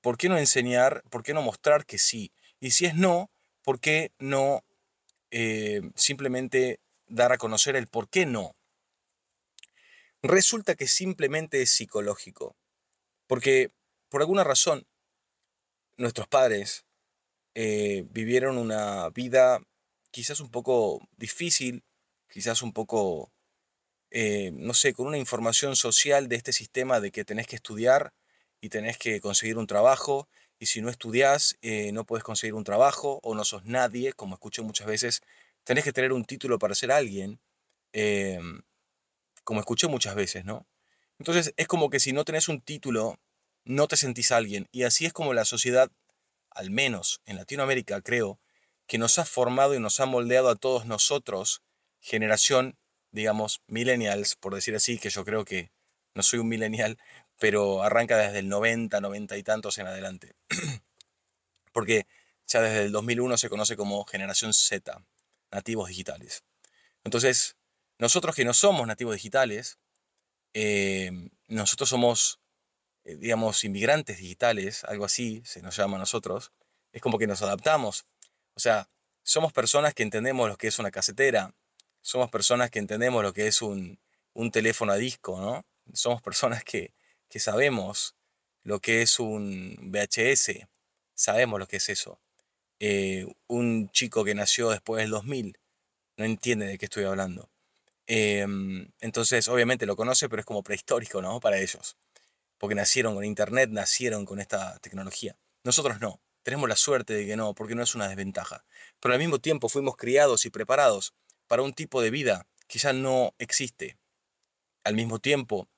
¿por 0.03 0.17
qué 0.17 0.27
no 0.27 0.37
enseñar, 0.37 1.01
por 1.09 1.23
qué 1.23 1.33
no 1.33 1.41
mostrar 1.41 1.85
que 1.85 1.97
sí? 1.97 2.33
Y 2.59 2.71
si 2.71 2.85
es 2.85 2.93
no, 2.93 3.31
¿por 3.63 3.79
qué 3.79 4.11
no 4.19 4.65
eh, 5.31 5.81
simplemente 5.95 6.81
dar 7.07 7.31
a 7.31 7.37
conocer 7.37 7.77
el 7.77 7.87
por 7.87 8.09
qué 8.09 8.25
no? 8.25 8.53
Resulta 10.21 10.75
que 10.75 10.87
simplemente 10.87 11.61
es 11.61 11.71
psicológico. 11.71 12.57
Porque 13.27 13.71
por 14.09 14.21
alguna 14.21 14.43
razón 14.43 14.85
nuestros 15.95 16.27
padres 16.27 16.85
eh, 17.55 18.05
vivieron 18.09 18.57
una 18.57 19.09
vida 19.09 19.61
quizás 20.11 20.41
un 20.41 20.51
poco 20.51 20.99
difícil, 21.15 21.85
quizás 22.29 22.61
un 22.61 22.73
poco, 22.73 23.31
eh, 24.11 24.51
no 24.51 24.73
sé, 24.73 24.93
con 24.93 25.07
una 25.07 25.17
información 25.17 25.77
social 25.77 26.27
de 26.27 26.35
este 26.35 26.51
sistema 26.51 26.99
de 26.99 27.11
que 27.11 27.23
tenés 27.23 27.47
que 27.47 27.55
estudiar 27.55 28.13
y 28.63 28.69
tenés 28.69 28.97
que 28.97 29.19
conseguir 29.19 29.57
un 29.57 29.67
trabajo, 29.67 30.29
y 30.57 30.67
si 30.67 30.81
no 30.81 30.89
estudias 30.89 31.57
eh, 31.61 31.91
no 31.91 32.05
puedes 32.05 32.23
conseguir 32.23 32.53
un 32.53 32.63
trabajo 32.63 33.19
o 33.21 33.35
no 33.35 33.43
sos 33.43 33.65
nadie, 33.65 34.13
como 34.13 34.35
escucho 34.35 34.63
muchas 34.63 34.87
veces, 34.87 35.21
tenés 35.65 35.83
que 35.83 35.91
tener 35.91 36.13
un 36.13 36.23
título 36.23 36.57
para 36.59 36.73
ser 36.73 36.93
alguien, 36.93 37.41
em, 37.91 38.61
como 39.43 39.59
escuché 39.59 39.87
muchas 39.89 40.15
veces, 40.15 40.45
¿no? 40.45 40.65
Entonces 41.19 41.53
es 41.57 41.67
como 41.67 41.89
que 41.89 41.99
si 41.99 42.13
no 42.13 42.23
tenés 42.23 42.47
un 42.47 42.61
título, 42.61 43.19
no 43.65 43.89
te 43.89 43.97
sentís 43.97 44.31
alguien. 44.31 44.69
Y 44.71 44.83
así 44.83 45.05
es 45.05 45.11
como 45.11 45.33
la 45.33 45.43
sociedad, 45.43 45.91
al 46.49 46.71
menos 46.71 47.21
en 47.25 47.35
Latinoamérica, 47.35 48.01
creo, 48.01 48.39
que 48.87 48.97
nos 48.97 49.19
ha 49.19 49.25
formado 49.25 49.75
y 49.75 49.81
nos 49.81 49.99
ha 49.99 50.05
moldeado 50.05 50.47
a 50.49 50.55
todos 50.55 50.85
nosotros, 50.85 51.63
generación, 51.99 52.77
digamos, 53.11 53.61
millennials, 53.67 54.37
por 54.37 54.55
decir 54.55 54.73
así, 54.73 54.99
que 54.99 55.09
yo 55.09 55.25
creo 55.25 55.43
que 55.43 55.71
no 56.15 56.23
soy 56.23 56.39
un 56.39 56.47
millennial, 56.47 56.97
pero 57.39 57.83
arranca 57.83 58.17
desde 58.17 58.39
el 58.39 58.49
90, 58.49 59.01
90 59.01 59.37
y 59.37 59.43
tantos 59.43 59.77
en 59.77 59.87
adelante. 59.87 60.35
Porque 61.73 62.07
ya 62.47 62.61
desde 62.61 62.83
el 62.85 62.91
2001 62.91 63.37
se 63.37 63.49
conoce 63.49 63.75
como 63.75 64.05
generación 64.05 64.53
Z, 64.53 65.03
nativos 65.51 65.89
digitales. 65.89 66.43
Entonces, 67.03 67.57
nosotros 67.97 68.35
que 68.35 68.45
no 68.45 68.53
somos 68.53 68.87
nativos 68.87 69.15
digitales, 69.15 69.79
eh, 70.53 71.11
nosotros 71.47 71.89
somos, 71.89 72.39
eh, 73.05 73.15
digamos, 73.15 73.63
inmigrantes 73.63 74.17
digitales, 74.17 74.83
algo 74.83 75.05
así 75.05 75.41
se 75.45 75.61
nos 75.61 75.75
llama 75.75 75.97
a 75.97 75.99
nosotros, 75.99 76.51
es 76.91 77.01
como 77.01 77.17
que 77.17 77.27
nos 77.27 77.41
adaptamos. 77.41 78.05
O 78.55 78.59
sea, 78.59 78.89
somos 79.23 79.51
personas 79.53 79.93
que 79.93 80.03
entendemos 80.03 80.49
lo 80.49 80.57
que 80.57 80.67
es 80.67 80.79
una 80.79 80.91
casetera, 80.91 81.53
somos 82.01 82.29
personas 82.29 82.69
que 82.69 82.79
entendemos 82.79 83.23
lo 83.23 83.33
que 83.33 83.47
es 83.47 83.61
un, 83.61 83.99
teléfono 84.51 84.91
a 84.91 84.97
disco, 84.97 85.39
¿no? 85.39 85.65
Somos 85.93 86.21
personas 86.21 86.63
que, 86.63 86.93
sabemos 87.39 88.15
lo 88.63 88.79
que 88.79 89.01
es 89.01 89.19
un 89.19 89.77
VHS, 89.91 90.67
sabemos 91.15 91.59
lo 91.59 91.67
que 91.67 91.77
es 91.77 91.89
eso. 91.89 92.19
Eh, 92.79 93.25
un 93.47 93.89
chico 93.91 94.23
que 94.23 94.35
nació 94.35 94.69
después 94.69 95.01
del 95.01 95.11
2000 95.11 95.57
no 96.17 96.25
entiende 96.25 96.65
de 96.65 96.77
qué 96.77 96.85
estoy 96.85 97.05
hablando. 97.05 97.49
Em, 98.07 98.91
entonces, 98.99 99.47
obviamente 99.47 99.85
lo 99.85 99.95
conoce, 99.95 100.29
pero 100.29 100.41
es 100.41 100.45
como 100.45 100.63
prehistórico, 100.63 101.21
¿no? 101.21 101.39
Para 101.39 101.59
ellos. 101.59 101.97
Porque 102.57 102.75
nacieron 102.75 103.15
con 103.15 103.25
Internet, 103.25 103.69
nacieron 103.71 104.25
con 104.25 104.39
esta 104.39 104.79
tecnología. 104.79 105.37
Nosotros 105.63 105.99
no. 106.01 106.21
Tenemos 106.43 106.67
la 106.67 106.75
suerte 106.75 107.13
de 107.13 107.25
que 107.25 107.37
no, 107.37 107.53
porque 107.55 107.75
no 107.75 107.83
es 107.83 107.95
una 107.95 108.07
desventaja. 108.09 108.65
Pero 108.99 109.13
al 109.13 109.19
mismo 109.19 109.39
tiempo 109.39 109.69
fuimos 109.69 109.95
criados 109.95 110.45
y 110.45 110.49
preparados 110.49 111.13
para 111.47 111.61
un 111.61 111.73
tipo 111.73 112.01
de 112.01 112.11
vida 112.11 112.47
que 112.67 112.79
ya 112.79 112.91
no 112.93 113.33
existe. 113.37 113.97
Al 114.83 114.95
mismo 114.95 115.19
tiempo, 115.19 115.69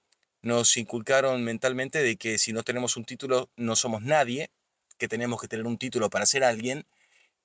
nos 0.45 0.77
inculcaron 0.77 1.43
mentalmente 1.43 2.03
de 2.03 2.17
que 2.17 2.37
si 2.37 2.53
no 2.53 2.61
tenemos 2.61 2.97
un 2.97 3.03
título 3.03 3.49
no 3.55 3.75
somos 3.75 4.03
nadie, 4.03 4.51
que 4.99 5.07
tenemos 5.07 5.41
que 5.41 5.47
tener 5.47 5.65
un 5.65 5.79
título 5.79 6.11
para 6.11 6.27
ser 6.27 6.43
alguien, 6.43 6.85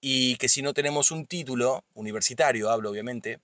y 0.03 0.37
que 0.37 0.51
si 0.51 0.61
no 0.61 0.75
tenemos 0.75 1.11
un 1.11 1.27
título, 1.27 1.83
universitario 1.95 2.71
hablo 2.71 2.91
obviamente, 2.91 3.41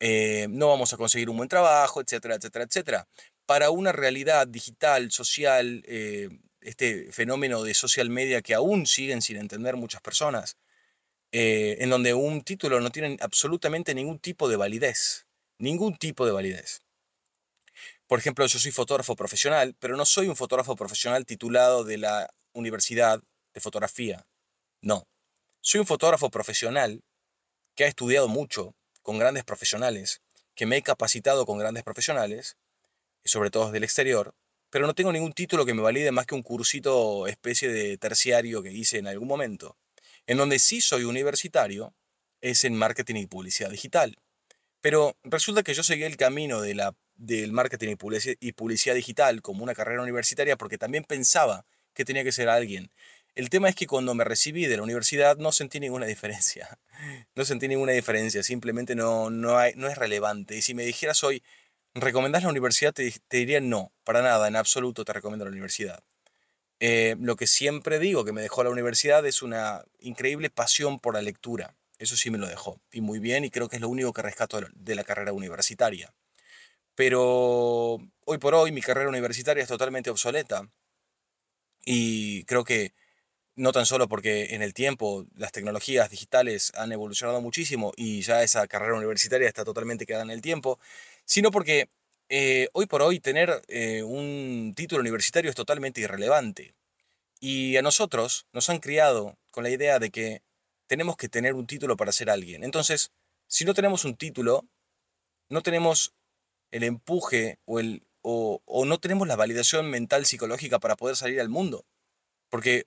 eh, 0.00 0.46
no 0.48 0.68
vamos 0.68 0.94
a 0.94 0.96
conseguir 0.96 1.28
un 1.28 1.36
buen 1.36 1.48
trabajo, 1.48 2.00
etcétera, 2.00 2.36
etcétera, 2.36 2.64
etcétera. 2.64 3.08
Para 3.44 3.70
una 3.70 3.92
realidad 3.92 4.48
digital, 4.48 5.10
social, 5.10 5.82
eh, 5.86 6.30
este 6.62 7.12
fenómeno 7.12 7.62
de 7.62 7.74
social 7.74 8.08
media 8.08 8.40
que 8.40 8.54
aún 8.54 8.86
siguen 8.86 9.20
sin 9.20 9.36
entender 9.36 9.76
muchas 9.76 10.00
personas, 10.00 10.56
eh, 11.32 11.76
en 11.80 11.90
donde 11.90 12.14
un 12.14 12.42
título 12.42 12.80
no 12.80 12.90
tiene 12.90 13.18
absolutamente 13.20 13.94
ningún 13.94 14.18
tipo 14.20 14.48
de 14.48 14.56
validez, 14.56 15.26
ningún 15.58 15.98
tipo 15.98 16.24
de 16.24 16.32
validez. 16.32 16.85
Por 18.06 18.20
ejemplo, 18.20 18.46
yo 18.46 18.58
soy 18.58 18.70
fotógrafo 18.70 19.16
profesional, 19.16 19.74
pero 19.80 19.96
no 19.96 20.04
soy 20.04 20.28
un 20.28 20.36
fotógrafo 20.36 20.76
profesional 20.76 21.26
titulado 21.26 21.82
de 21.82 21.98
la 21.98 22.32
Universidad 22.52 23.20
de 23.52 23.60
Fotografía. 23.60 24.26
No. 24.80 25.08
Soy 25.60 25.80
un 25.80 25.86
fotógrafo 25.86 26.30
profesional 26.30 27.02
que 27.74 27.84
ha 27.84 27.88
estudiado 27.88 28.28
mucho, 28.28 28.76
con 29.02 29.18
grandes 29.18 29.44
profesionales, 29.44 30.22
que 30.54 30.66
me 30.66 30.76
he 30.76 30.82
capacitado 30.82 31.46
con 31.46 31.58
grandes 31.58 31.82
profesionales, 31.82 32.56
sobre 33.24 33.50
todo 33.50 33.72
del 33.72 33.82
exterior, 33.82 34.34
pero 34.70 34.86
no 34.86 34.94
tengo 34.94 35.12
ningún 35.12 35.32
título 35.32 35.66
que 35.66 35.74
me 35.74 35.82
valide 35.82 36.12
más 36.12 36.26
que 36.26 36.34
un 36.36 36.42
cursito 36.42 37.26
especie 37.26 37.68
de 37.68 37.98
terciario 37.98 38.62
que 38.62 38.72
hice 38.72 38.98
en 38.98 39.08
algún 39.08 39.26
momento. 39.26 39.76
En 40.26 40.38
donde 40.38 40.60
sí 40.60 40.80
soy 40.80 41.04
universitario 41.04 41.94
es 42.40 42.64
en 42.64 42.74
marketing 42.74 43.16
y 43.16 43.26
publicidad 43.26 43.70
digital. 43.70 44.16
Pero 44.86 45.16
resulta 45.24 45.64
que 45.64 45.74
yo 45.74 45.82
seguí 45.82 46.04
el 46.04 46.16
camino 46.16 46.60
del 46.60 47.50
marketing 47.52 47.96
y 48.38 48.52
publicidad 48.52 48.94
digital 48.94 49.42
como 49.42 49.64
una 49.64 49.74
carrera 49.74 50.00
universitaria 50.00 50.56
porque 50.56 50.78
también 50.78 51.02
pensaba 51.02 51.66
que 51.92 52.04
tenía 52.04 52.22
que 52.22 52.30
ser 52.30 52.48
alguien. 52.48 52.92
El 53.34 53.50
tema 53.50 53.68
es 53.68 53.74
que 53.74 53.88
cuando 53.88 54.14
me 54.14 54.22
recibí 54.22 54.66
de 54.66 54.76
la 54.76 54.84
universidad 54.84 55.38
no 55.38 55.50
sentí 55.50 55.80
ninguna 55.80 56.06
diferencia. 56.06 56.78
No 57.34 57.44
sentí 57.44 57.66
ninguna 57.66 57.94
diferencia, 57.94 58.44
simplemente 58.44 58.94
no, 58.94 59.28
no 59.28 59.60
es 59.60 59.98
relevante. 59.98 60.56
Y 60.56 60.62
si 60.62 60.72
me 60.72 60.84
dijeras 60.84 61.24
hoy, 61.24 61.42
¿recomendás 61.92 62.44
la 62.44 62.50
universidad? 62.50 62.94
Te, 62.94 63.12
diría 63.28 63.60
no, 63.60 63.92
para 64.04 64.22
nada, 64.22 64.46
en 64.46 64.54
absoluto 64.54 65.04
te 65.04 65.12
recomiendo 65.12 65.46
la 65.46 65.50
universidad. 65.50 66.04
Eh, 66.78 67.16
lo 67.18 67.34
que 67.34 67.48
siempre 67.48 67.98
digo 67.98 68.24
que 68.24 68.32
me 68.32 68.40
dejó 68.40 68.62
la 68.62 68.70
universidad 68.70 69.26
es 69.26 69.42
una 69.42 69.84
increíble 69.98 70.48
pasión 70.48 71.00
por 71.00 71.14
la 71.14 71.22
lectura. 71.22 71.74
Eso 71.98 72.16
sí 72.16 72.30
me 72.30 72.38
lo 72.38 72.46
dejó. 72.46 72.80
Y 72.92 73.00
muy 73.00 73.18
bien, 73.18 73.44
y 73.44 73.50
creo 73.50 73.68
que 73.68 73.76
es 73.76 73.82
lo 73.82 73.88
único 73.88 74.12
que 74.12 74.22
rescato 74.22 74.60
de 74.74 74.94
la 74.94 75.04
carrera 75.04 75.32
universitaria. 75.32 76.12
Pero 76.94 77.98
hoy 78.24 78.38
por 78.38 78.54
hoy 78.54 78.72
mi 78.72 78.80
carrera 78.82 79.08
universitaria 79.08 79.62
es 79.62 79.68
totalmente 79.68 80.10
obsoleta. 80.10 80.68
Y 81.84 82.44
creo 82.44 82.64
que 82.64 82.94
no 83.56 83.72
tan 83.72 83.86
solo 83.86 84.08
porque 84.08 84.54
en 84.54 84.62
el 84.62 84.74
tiempo 84.74 85.26
las 85.34 85.52
tecnologías 85.52 86.10
digitales 86.10 86.72
han 86.76 86.92
evolucionado 86.92 87.40
muchísimo 87.40 87.92
y 87.96 88.20
ya 88.22 88.42
esa 88.42 88.66
carrera 88.68 88.94
universitaria 88.94 89.48
está 89.48 89.64
totalmente 89.64 90.06
quedada 90.06 90.24
en 90.24 90.30
el 90.30 90.42
tiempo, 90.42 90.78
sino 91.24 91.50
porque 91.50 91.88
eh, 92.28 92.68
hoy 92.72 92.86
por 92.86 93.02
hoy 93.02 93.20
tener 93.20 93.62
eh, 93.68 94.02
un 94.02 94.74
título 94.76 95.00
universitario 95.00 95.50
es 95.50 95.56
totalmente 95.56 96.00
irrelevante. 96.00 96.74
Y 97.40 97.76
a 97.76 97.82
nosotros 97.82 98.46
nos 98.52 98.70
han 98.70 98.78
criado 98.80 99.38
con 99.50 99.64
la 99.64 99.70
idea 99.70 99.98
de 99.98 100.10
que 100.10 100.42
tenemos 100.86 101.16
que 101.16 101.28
tener 101.28 101.54
un 101.54 101.66
título 101.66 101.96
para 101.96 102.12
ser 102.12 102.30
alguien. 102.30 102.64
Entonces, 102.64 103.10
si 103.48 103.64
no 103.64 103.74
tenemos 103.74 104.04
un 104.04 104.16
título, 104.16 104.66
no 105.48 105.62
tenemos 105.62 106.14
el 106.70 106.82
empuje 106.82 107.58
o, 107.64 107.80
el, 107.80 108.06
o, 108.22 108.60
no 108.86 108.98
tenemos 108.98 109.28
la 109.28 109.36
validación 109.36 109.90
mental 109.90 110.26
psicológica 110.26 110.78
para 110.78 110.96
poder 110.96 111.16
salir 111.16 111.40
al 111.40 111.48
mundo. 111.48 111.84
Porque 112.48 112.86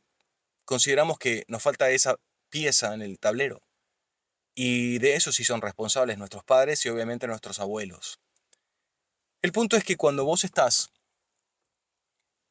consideramos 0.65 1.18
que 1.18 1.46
nos 1.48 1.63
falta 1.63 1.89
esa 1.89 2.18
pieza 2.50 2.94
en 2.94 3.01
el 3.01 3.20
tablero. 3.20 3.62
Y 4.56 5.00
de 5.00 5.15
eso 5.15 5.32
sí 5.32 5.44
son 5.44 5.62
responsables 5.62 6.18
nuestros 6.18 6.44
padres 6.44 6.86
y 6.86 6.89
obviamente 6.89 7.27
nuestros 7.27 7.60
abuelos. 7.60 8.20
El 9.41 9.53
punto 9.53 9.77
es 9.77 9.84
que 9.84 9.96
cuando 9.96 10.25
vos 10.25 10.44
estás 10.44 10.91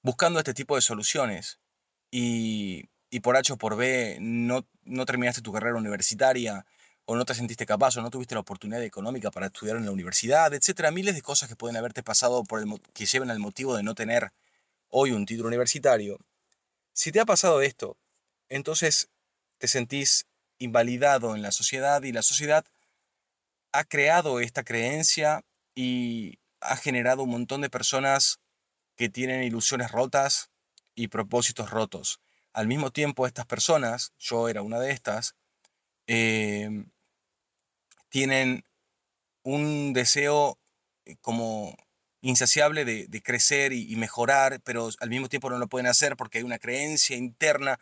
buscando 0.03 0.39
este 0.39 0.55
tipo 0.55 0.75
de 0.75 0.81
soluciones 0.81 1.61
y, 2.11 2.89
por 3.21 3.37
H 3.37 3.53
o 3.53 3.57
por 3.57 3.77
B 3.77 4.19
no, 4.21 4.67
no 4.85 5.07
terminaste 5.07 5.43
tu 5.43 5.53
carrera 5.53 5.77
universitaria 5.77 6.67
o 7.07 7.17
no 7.17 7.25
te 7.25 7.35
sentiste 7.35 7.65
capaz 7.65 7.97
o 7.97 8.03
no 8.03 8.11
tuviste 8.11 8.35
la 8.35 8.43
oportunidad 8.43 8.83
económica 8.83 9.31
para 9.31 9.47
estudiar 9.47 9.79
en 9.79 9.87
la 9.87 9.93
universidad, 9.93 10.53
etcétera, 10.53 10.91
miles 10.91 11.15
de 11.15 11.23
cosas 11.23 11.49
que 11.49 11.57
pueden 11.57 11.77
haberte 11.77 12.03
pasado 12.03 12.45
por 12.45 12.61
el, 12.61 12.69
que 12.93 13.07
lleven 13.07 13.31
al 13.31 13.39
motivo 13.39 13.75
de 13.75 13.83
no 13.83 13.95
tener 13.95 14.33
hoy 14.91 15.13
un 15.13 15.25
título 15.25 15.49
universitario. 15.49 16.19
Si 16.93 17.11
te 17.11 17.21
ha 17.21 17.25
pasado 17.25 17.63
esto, 17.63 17.97
entonces 18.51 19.09
te 19.57 19.69
sentís 19.69 20.27
invalidado 20.59 21.35
en 21.35 21.41
la 21.41 21.51
sociedad 21.51 22.03
y 22.03 22.13
la 22.13 22.23
sociedad 22.23 22.67
ha 23.73 23.85
creado 23.85 24.41
esta 24.41 24.63
creencia 24.63 25.45
y 25.75 26.41
ha 26.61 26.77
generado 26.77 27.23
un 27.23 27.31
montón 27.31 27.63
de 27.63 27.71
personas 27.71 28.41
que 28.97 29.09
tienen 29.09 29.45
ilusiones 29.45 29.93
rotas 29.93 30.51
y 30.95 31.09
propósitos 31.09 31.71
rotos. 31.71 32.21
Al 32.59 32.67
mismo 32.67 32.91
tiempo, 32.91 33.25
estas 33.25 33.47
personas, 33.47 34.13
yo 34.19 34.49
era 34.49 34.63
una 34.63 34.81
de 34.81 34.91
estas, 34.91 35.37
em, 36.09 36.91
tienen 38.09 38.65
un 39.45 39.93
deseo 39.93 40.59
eh, 41.05 41.15
como 41.21 41.77
insaciable 42.21 42.85
de, 42.85 43.23
crecer 43.23 43.73
y, 43.73 43.95
mejorar, 43.95 44.61
pero 44.65 44.91
al 44.99 45.09
mismo 45.09 45.29
tiempo 45.29 45.51
no 45.51 45.59
lo 45.59 45.69
pueden 45.69 45.87
hacer 45.87 46.17
porque 46.17 46.39
hay 46.39 46.45
una 46.45 46.59
creencia 46.59 47.17
interna 47.17 47.79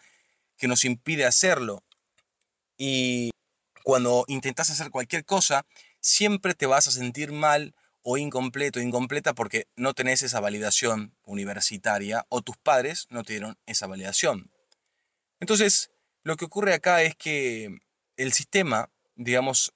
que 0.59 0.69
nos 0.69 0.85
impide 0.85 1.25
hacerlo. 1.25 1.83
Y 2.77 3.31
cuando 3.83 4.27
intentas 4.29 4.69
hacer 4.69 4.91
cualquier 4.91 5.25
cosa, 5.25 5.65
siempre 6.01 6.53
te 6.53 6.67
vas 6.67 6.87
a 6.87 6.91
sentir 6.91 7.33
mal 7.33 7.75
o 8.03 8.19
incompleto, 8.19 8.81
incompleta 8.81 9.35
porque 9.35 9.69
no 9.75 9.95
tenés 9.95 10.23
esa 10.23 10.41
validación 10.41 11.17
universitaria 11.25 12.27
o 12.29 12.43
tus 12.43 12.59
padres 12.59 13.07
no 13.09 13.25
te 13.25 13.33
dieron 13.33 13.57
esa 13.65 13.87
validación. 13.87 14.51
Entonces, 15.41 15.91
lo 16.23 16.37
que 16.37 16.47
ocurre 16.47 16.75
acá 16.75 17.03
es 17.03 17.15
que 17.15 17.79
el 18.17 18.33
sistema, 18.33 18.91
digamos, 19.15 19.75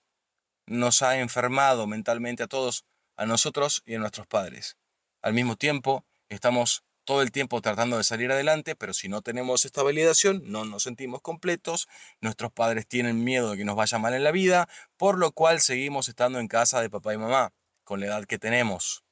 nos 0.67 1.02
ha 1.02 1.19
enfermado 1.19 1.87
mentalmente 1.87 2.43
a 2.43 2.47
todos, 2.47 2.85
a 3.17 3.26
nosotros 3.26 3.83
y 3.85 3.95
a 3.95 3.99
nuestros 3.99 4.26
padres. 4.26 4.76
Al 5.23 5.35
mismo 5.35 5.57
tiempo, 5.57 6.05
estamos 6.29 6.85
todo 7.05 7.23
el 7.23 7.33
tiempo 7.33 7.61
tratando 7.61 7.97
de 7.97 8.05
salir 8.05 8.31
adelante, 8.31 8.76
pero 8.76 8.95
si 8.95 9.09
no 9.09 9.21
tenemos 9.21 9.64
esta 9.64 9.83
validación, 9.83 10.43
no 10.45 10.64
nos 10.64 10.85
sentimos 10.85 11.21
completos, 11.23 11.88
nuestros 12.21 12.52
padres 12.52 12.87
tienen 12.87 13.25
miedo 13.25 13.50
de 13.50 13.57
que 13.57 13.64
nos 13.64 13.76
vaya 13.76 13.99
mal 13.99 14.14
en 14.14 14.25
la 14.25 14.31
vida, 14.31 14.69
por 14.97 15.19
lo 15.19 15.33
cual 15.33 15.61
seguimos 15.61 16.09
estando 16.09 16.38
en 16.38 16.49
casa 16.49 16.81
de 16.81 16.88
papá 16.88 17.12
y 17.12 17.19
mamá, 17.19 17.52
con 17.85 18.00
la 18.00 18.07
edad 18.07 18.25
que 18.26 18.38
tenemos. 18.38 19.02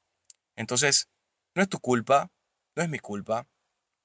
Entonces, 0.54 1.08
no 1.54 1.62
es 1.62 1.68
tu 1.68 1.80
culpa, 1.80 2.30
no 2.76 2.82
es 2.82 2.88
mi 2.88 3.00
culpa, 3.00 3.48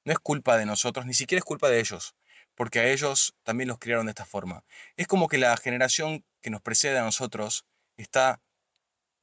no 0.05 0.11
es 0.11 0.19
culpa 0.19 0.57
de 0.57 0.65
nosotros, 0.65 1.05
ni 1.05 1.13
siquiera 1.13 1.39
es 1.39 1.45
culpa 1.45 1.69
de 1.69 1.79
ellos, 1.79 2.15
porque 2.55 2.79
a 2.79 2.91
ellos 2.91 3.35
también 3.43 3.67
los 3.67 3.79
criaron 3.79 4.05
de 4.05 4.11
esta 4.11 4.25
forma. 4.25 4.63
Es 4.97 5.07
como 5.07 5.27
que 5.27 5.37
la 5.37 5.55
generación 5.57 6.25
que 6.41 6.49
nos 6.49 6.61
precede 6.61 6.99
a 6.99 7.03
nosotros 7.03 7.65
está 7.97 8.41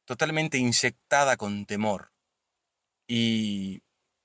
totalmente 0.05 0.59
inyectada 0.59 1.37
con 1.37 1.67
temor. 1.67 2.13
Y 3.07 3.83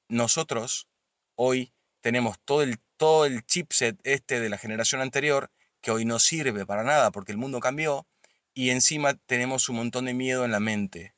nosotros 0.07 0.87
hoy 1.35 1.73
tenemos 2.01 2.39
todo 2.45 2.61
el, 2.61 2.79
todo 2.97 3.25
el 3.25 3.45
chipset 3.45 3.99
este 4.03 4.39
de 4.39 4.49
la 4.49 4.57
generación 4.57 5.01
anterior 5.01 5.51
que 5.81 5.91
hoy 5.91 6.05
no 6.05 6.19
sirve 6.19 6.65
para 6.65 6.83
nada 6.83 7.11
porque 7.11 7.31
el 7.31 7.37
mundo 7.37 7.59
cambió 7.59 8.07
y 8.53 8.69
encima 8.69 9.13
tenemos 9.13 9.69
un 9.69 9.75
montón 9.75 10.05
de 10.05 10.13
miedo 10.13 10.45
en 10.45 10.51
la 10.51 10.59
mente. 10.59 11.15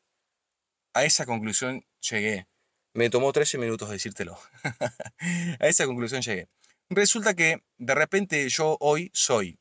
A 0.93 1.05
esa 1.05 1.25
conclusión 1.25 1.85
llegué. 2.01 2.47
Me 2.93 3.09
tomó 3.09 3.31
13 3.31 3.59
minutos 3.59 3.89
decírtelo. 3.89 4.39
a 5.59 5.67
esa 5.67 5.85
conclusión 5.85 6.21
llegué. 6.21 6.49
Resulta 6.89 7.33
que 7.33 7.65
de 7.77 7.95
repente 7.95 8.47
yo 8.47 8.77
hoy 8.79 9.11
soy 9.13 9.59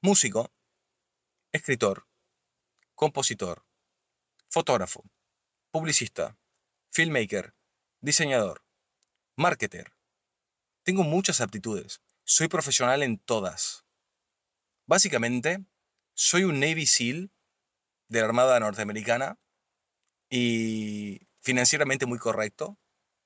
músico, 0.00 0.52
escritor, 1.52 2.08
compositor, 2.96 3.64
fotógrafo, 4.48 5.04
publicista, 5.70 6.36
filmmaker, 6.90 7.54
diseñador, 8.00 8.64
marketer. 9.36 9.92
Tengo 10.82 11.04
muchas 11.04 11.40
aptitudes. 11.40 12.02
Soy 12.24 12.48
profesional 12.48 13.04
en 13.04 13.18
todas. 13.18 13.84
Básicamente, 14.84 15.64
soy 16.14 16.42
un 16.42 16.58
Navy 16.58 16.86
SEAL 16.86 17.30
de 18.08 18.18
la 18.18 18.26
Armada 18.26 18.58
Norteamericana 18.58 19.38
y 20.28 21.28
financieramente 21.40 22.04
muy 22.04 22.18
correcto. 22.18 22.76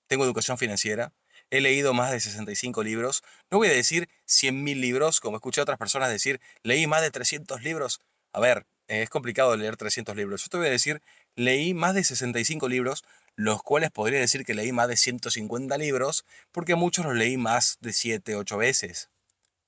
Tengo 0.06 0.24
educación 0.24 0.58
financiera. 0.58 1.14
He 1.50 1.60
leído 1.60 1.94
más 1.94 2.12
de 2.12 2.20
65 2.20 2.82
libros. 2.82 3.22
No 3.50 3.58
voy 3.58 3.68
a 3.68 3.72
decir 3.72 4.08
100.000 4.26 4.80
libros, 4.80 5.20
como 5.20 5.36
escuché 5.36 5.60
a 5.60 5.64
otras 5.64 5.78
personas 5.78 6.08
decir, 6.08 6.40
leí 6.62 6.86
más 6.86 7.02
de 7.02 7.10
300 7.10 7.62
libros. 7.62 8.00
A 8.32 8.40
ver, 8.40 8.66
es 8.86 9.10
complicado 9.10 9.56
leer 9.56 9.76
300 9.76 10.16
libros. 10.16 10.42
Yo 10.42 10.48
te 10.48 10.56
voy 10.56 10.66
a 10.68 10.70
decir, 10.70 11.02
leí 11.34 11.74
más 11.74 11.94
de 11.94 12.04
65 12.04 12.68
libros, 12.68 13.04
los 13.36 13.62
cuales 13.62 13.90
podría 13.90 14.20
decir 14.20 14.44
que 14.44 14.54
leí 14.54 14.72
más 14.72 14.88
de 14.88 14.96
150 14.96 15.76
libros, 15.78 16.24
porque 16.52 16.74
muchos 16.74 17.04
los 17.04 17.14
leí 17.14 17.36
más 17.36 17.78
de 17.80 17.92
7, 17.92 18.36
8 18.36 18.56
veces, 18.56 19.10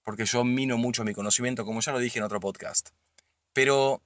porque 0.03 0.25
yo 0.25 0.45
mino 0.45 0.77
mucho 0.77 1.05
mi 1.05 1.15
conocimiento, 1.15 1.65
como 1.65 1.81
ya 1.81 1.93
lo 1.93 1.99
dije 1.99 2.19
en 2.19 2.25
otro 2.25 2.41
podcast. 2.41 2.91
Pero 3.53 4.03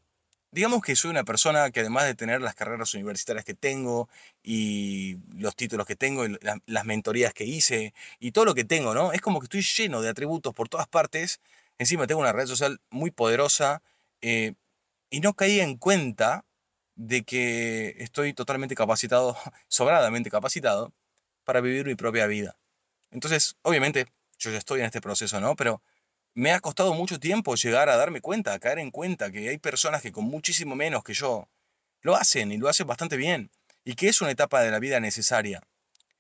digamos 0.56 0.80
que 0.80 0.96
soy 0.96 1.10
una 1.10 1.22
persona 1.22 1.70
que 1.70 1.80
además 1.80 2.06
de 2.06 2.14
tener 2.14 2.40
las 2.40 2.54
carreras 2.54 2.94
universitarias 2.94 3.44
que 3.44 3.52
tengo 3.52 4.08
y 4.42 5.18
los 5.36 5.54
títulos 5.54 5.86
que 5.86 5.96
tengo 5.96 6.25
y 6.25 6.38
las 6.64 6.84
mentorías 6.86 7.34
que 7.34 7.44
hice 7.44 7.92
y 8.20 8.32
todo 8.32 8.46
lo 8.46 8.54
que 8.54 8.64
tengo, 8.64 8.94
¿no? 8.94 9.12
Es 9.12 9.20
como 9.20 9.38
que 9.38 9.44
estoy 9.44 9.60
lleno 9.60 10.00
de 10.00 10.08
atributos 10.08 10.54
por 10.54 10.70
todas 10.70 10.88
partes. 10.88 11.40
Encima 11.76 12.06
tengo 12.06 12.22
una 12.22 12.32
red 12.32 12.46
social 12.46 12.80
muy 12.88 13.10
poderosa 13.10 13.82
eh, 14.22 14.54
y 15.10 15.20
no 15.20 15.34
caí 15.34 15.60
en 15.60 15.76
cuenta 15.76 16.46
de 16.94 17.22
que 17.25 17.94
estoy 17.98 18.32
totalmente 18.32 18.75
capacitado, 18.75 19.36
sobradamente 19.68 20.30
capacitado, 20.30 20.94
para 21.44 21.60
vivir 21.60 21.84
mi 21.84 21.96
propia 21.96 22.26
vida. 22.26 22.56
Entonces, 23.10 23.56
obviamente, 23.60 24.06
yo 24.38 24.50
ya 24.50 24.56
estoy 24.56 24.80
en 24.80 24.86
este 24.86 25.02
proceso, 25.02 25.38
¿no? 25.38 25.54
Pero 25.54 25.82
me 26.36 26.52
ha 26.52 26.60
costado 26.60 26.94
mucho 26.94 27.18
tiempo 27.18 27.56
llegar 27.56 27.88
a 27.88 27.96
darme 27.96 28.20
cuenta, 28.20 28.52
a 28.52 28.60
caer 28.60 28.78
en 28.78 28.92
cuenta 28.92 29.32
que 29.32 29.48
hay 29.48 29.58
personas 29.58 30.02
que 30.02 30.12
con 30.12 30.26
muchísimo 30.26 30.76
menos 30.76 31.02
que 31.02 31.14
yo 31.14 31.48
lo 32.02 32.14
hacen 32.14 32.52
y 32.52 32.58
lo 32.58 32.68
hacen 32.68 32.86
bastante 32.86 33.16
bien, 33.16 33.50
y 33.84 33.96
que 33.96 34.08
es 34.08 34.20
una 34.20 34.30
etapa 34.30 34.60
de 34.62 34.70
la 34.70 34.78
vida 34.78 35.00
necesaria. 35.00 35.62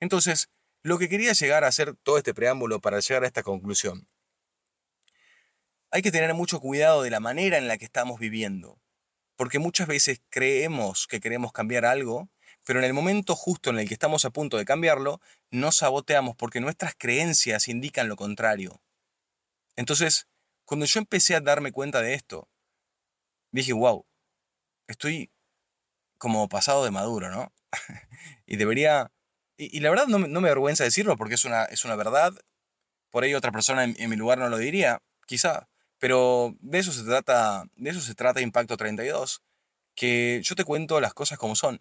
Entonces, 0.00 0.48
lo 0.82 0.98
que 0.98 1.08
quería 1.08 1.32
llegar 1.32 1.62
a 1.62 1.68
hacer 1.68 1.94
todo 2.02 2.18
este 2.18 2.34
preámbulo 2.34 2.80
para 2.80 2.98
llegar 2.98 3.22
a 3.22 3.28
esta 3.28 3.44
conclusión. 3.44 4.08
Hay 5.92 6.02
que 6.02 6.10
tener 6.10 6.34
mucho 6.34 6.58
cuidado 6.58 7.02
de 7.02 7.10
la 7.10 7.20
manera 7.20 7.58
en 7.58 7.68
la 7.68 7.78
que 7.78 7.84
estamos 7.84 8.18
viviendo 8.18 8.80
porque 9.36 9.58
muchas 9.58 9.86
veces 9.86 10.20
creemos 10.30 11.06
que 11.06 11.20
queremos 11.20 11.52
cambiar 11.52 11.84
algo, 11.84 12.28
pero 12.64 12.78
en 12.78 12.84
el 12.84 12.94
momento 12.94 13.36
justo 13.36 13.70
en 13.70 13.78
el 13.78 13.86
que 13.86 13.94
estamos 13.94 14.24
a 14.24 14.30
punto 14.30 14.56
de 14.56 14.64
cambiarlo, 14.64 15.20
nos 15.50 15.76
saboteamos 15.76 16.34
porque 16.36 16.60
nuestras 16.60 16.94
creencias 16.96 17.68
indican 17.68 18.08
lo 18.08 18.16
contrario. 18.16 18.80
Entonces, 19.76 20.26
cuando 20.64 20.86
yo 20.86 21.00
empecé 21.00 21.34
a 21.34 21.40
darme 21.40 21.72
cuenta 21.72 22.02
de 22.02 22.14
esto, 22.14 22.48
dije, 23.52 23.72
wow, 23.72 24.06
estoy 24.88 25.30
como 26.18 26.48
pasado 26.48 26.84
de 26.84 26.90
maduro, 26.90 27.30
¿no? 27.30 27.52
y 28.46 28.56
debería... 28.56 29.12
Y, 29.58 29.80
la 29.80 29.88
verdad 29.88 30.06
no, 30.06 30.18
me 30.18 30.48
avergüenza 30.48 30.84
decirlo 30.84 31.16
porque 31.16 31.34
es 31.34 31.44
una, 31.46 31.64
es 31.64 31.84
una 31.86 31.96
verdad. 31.96 32.34
Por 33.10 33.24
ahí 33.24 33.34
otra 33.34 33.52
persona 33.52 33.84
en, 33.84 34.10
mi 34.10 34.16
lugar 34.16 34.38
no 34.38 34.50
lo 34.50 34.58
diría, 34.58 35.02
quizá. 35.26 35.68
Pero 35.98 36.54
de 36.60 36.78
eso 36.78 36.92
se 36.92 37.04
trata, 37.04 37.64
de 37.74 37.90
eso 37.90 38.02
se 38.02 38.14
trata 38.14 38.42
Impacto 38.42 38.76
32, 38.76 39.42
que 39.94 40.42
yo 40.42 40.54
te 40.56 40.64
cuento 40.64 41.00
las 41.00 41.14
cosas 41.14 41.38
como 41.38 41.56
son, 41.56 41.80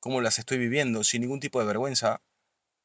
cómo 0.00 0.22
las 0.22 0.38
estoy 0.38 0.56
viviendo, 0.56 1.04
sin 1.04 1.20
ningún 1.20 1.40
tipo 1.40 1.60
de 1.60 1.66
vergüenza, 1.66 2.22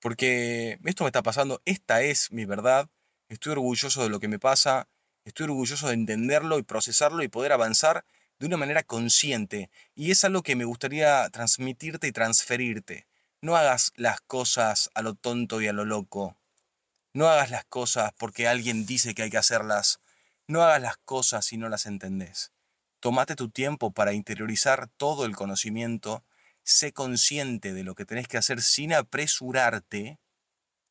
porque 0.02 0.80
esto 0.84 1.06
me 1.06 1.08
está 1.08 1.24
pasando, 1.24 1.62
esta 1.64 2.02
es 2.02 2.30
mi 2.34 2.44
verdad, 2.44 2.90
estoy 3.30 3.54
orgulloso 3.54 4.04
de 4.04 4.10
lo 4.10 4.20
que 4.20 4.28
me 4.28 4.40
pasa, 4.40 4.88
estoy 5.24 5.46
orgulloso 5.46 5.88
de 5.88 5.94
entenderlo 5.94 6.60
y 6.60 6.64
procesarlo 6.64 7.24
y 7.24 7.28
poder 7.28 7.52
avanzar 7.52 8.06
de 8.40 8.48
una 8.48 8.58
manera 8.58 8.84
consciente. 8.84 9.70
Y 9.96 10.12
es 10.12 10.24
algo 10.24 10.44
que 10.44 10.56
me 10.56 10.66
gustaría 10.66 11.30
transmitirte 11.30 12.08
y 12.08 12.12
transferirte. 12.12 13.08
No 13.42 13.56
hagas 13.56 13.94
las 13.96 14.22
cosas 14.22 14.90
a 14.94 15.02
lo 15.02 15.16
tonto 15.16 15.62
y 15.62 15.68
a 15.68 15.74
lo 15.74 15.86
loco. 15.86 16.38
No 17.14 17.28
hagas 17.30 17.50
las 17.50 17.66
cosas 17.66 18.12
porque 18.18 18.48
alguien 18.48 18.86
dice 18.86 19.16
que 19.16 19.24
hay 19.24 19.30
que 19.30 19.38
hacerlas. 19.38 20.00
No 20.48 20.64
hagas 20.64 20.82
las 20.82 20.98
cosas 20.98 21.46
si 21.46 21.58
no 21.58 21.70
las 21.70 21.86
entendés. 21.86 22.52
Tómate 23.00 23.36
tu 23.36 23.50
tiempo 23.50 23.92
para 23.92 24.14
interiorizar 24.14 24.90
todo 24.98 25.26
el 25.26 25.36
conocimiento. 25.36 26.24
Sé 26.64 26.92
consciente 26.92 27.74
de 27.74 27.84
lo 27.84 27.96
que 27.96 28.06
tenés 28.06 28.28
que 28.28 28.38
hacer 28.38 28.62
sin 28.62 28.94
apresurarte. 28.94 30.20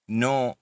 No 0.07 0.59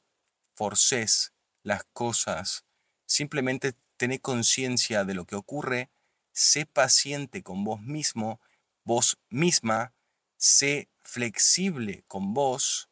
forces 0.54 1.31
las 1.62 1.84
cosas. 1.92 2.64
Simplemente 3.06 3.74
tené 3.96 4.20
conciencia 4.20 5.04
de 5.04 5.14
lo 5.14 5.24
que 5.24 5.36
ocurre 5.36 5.90
sé 6.32 6.66
paciente 6.66 7.42
con 7.42 7.64
vos 7.64 7.80
mismo, 7.80 8.40
vos 8.84 9.18
misma, 9.28 9.94
sé 10.36 10.88
flexible 11.00 12.04
con 12.08 12.34
vos, 12.34 12.88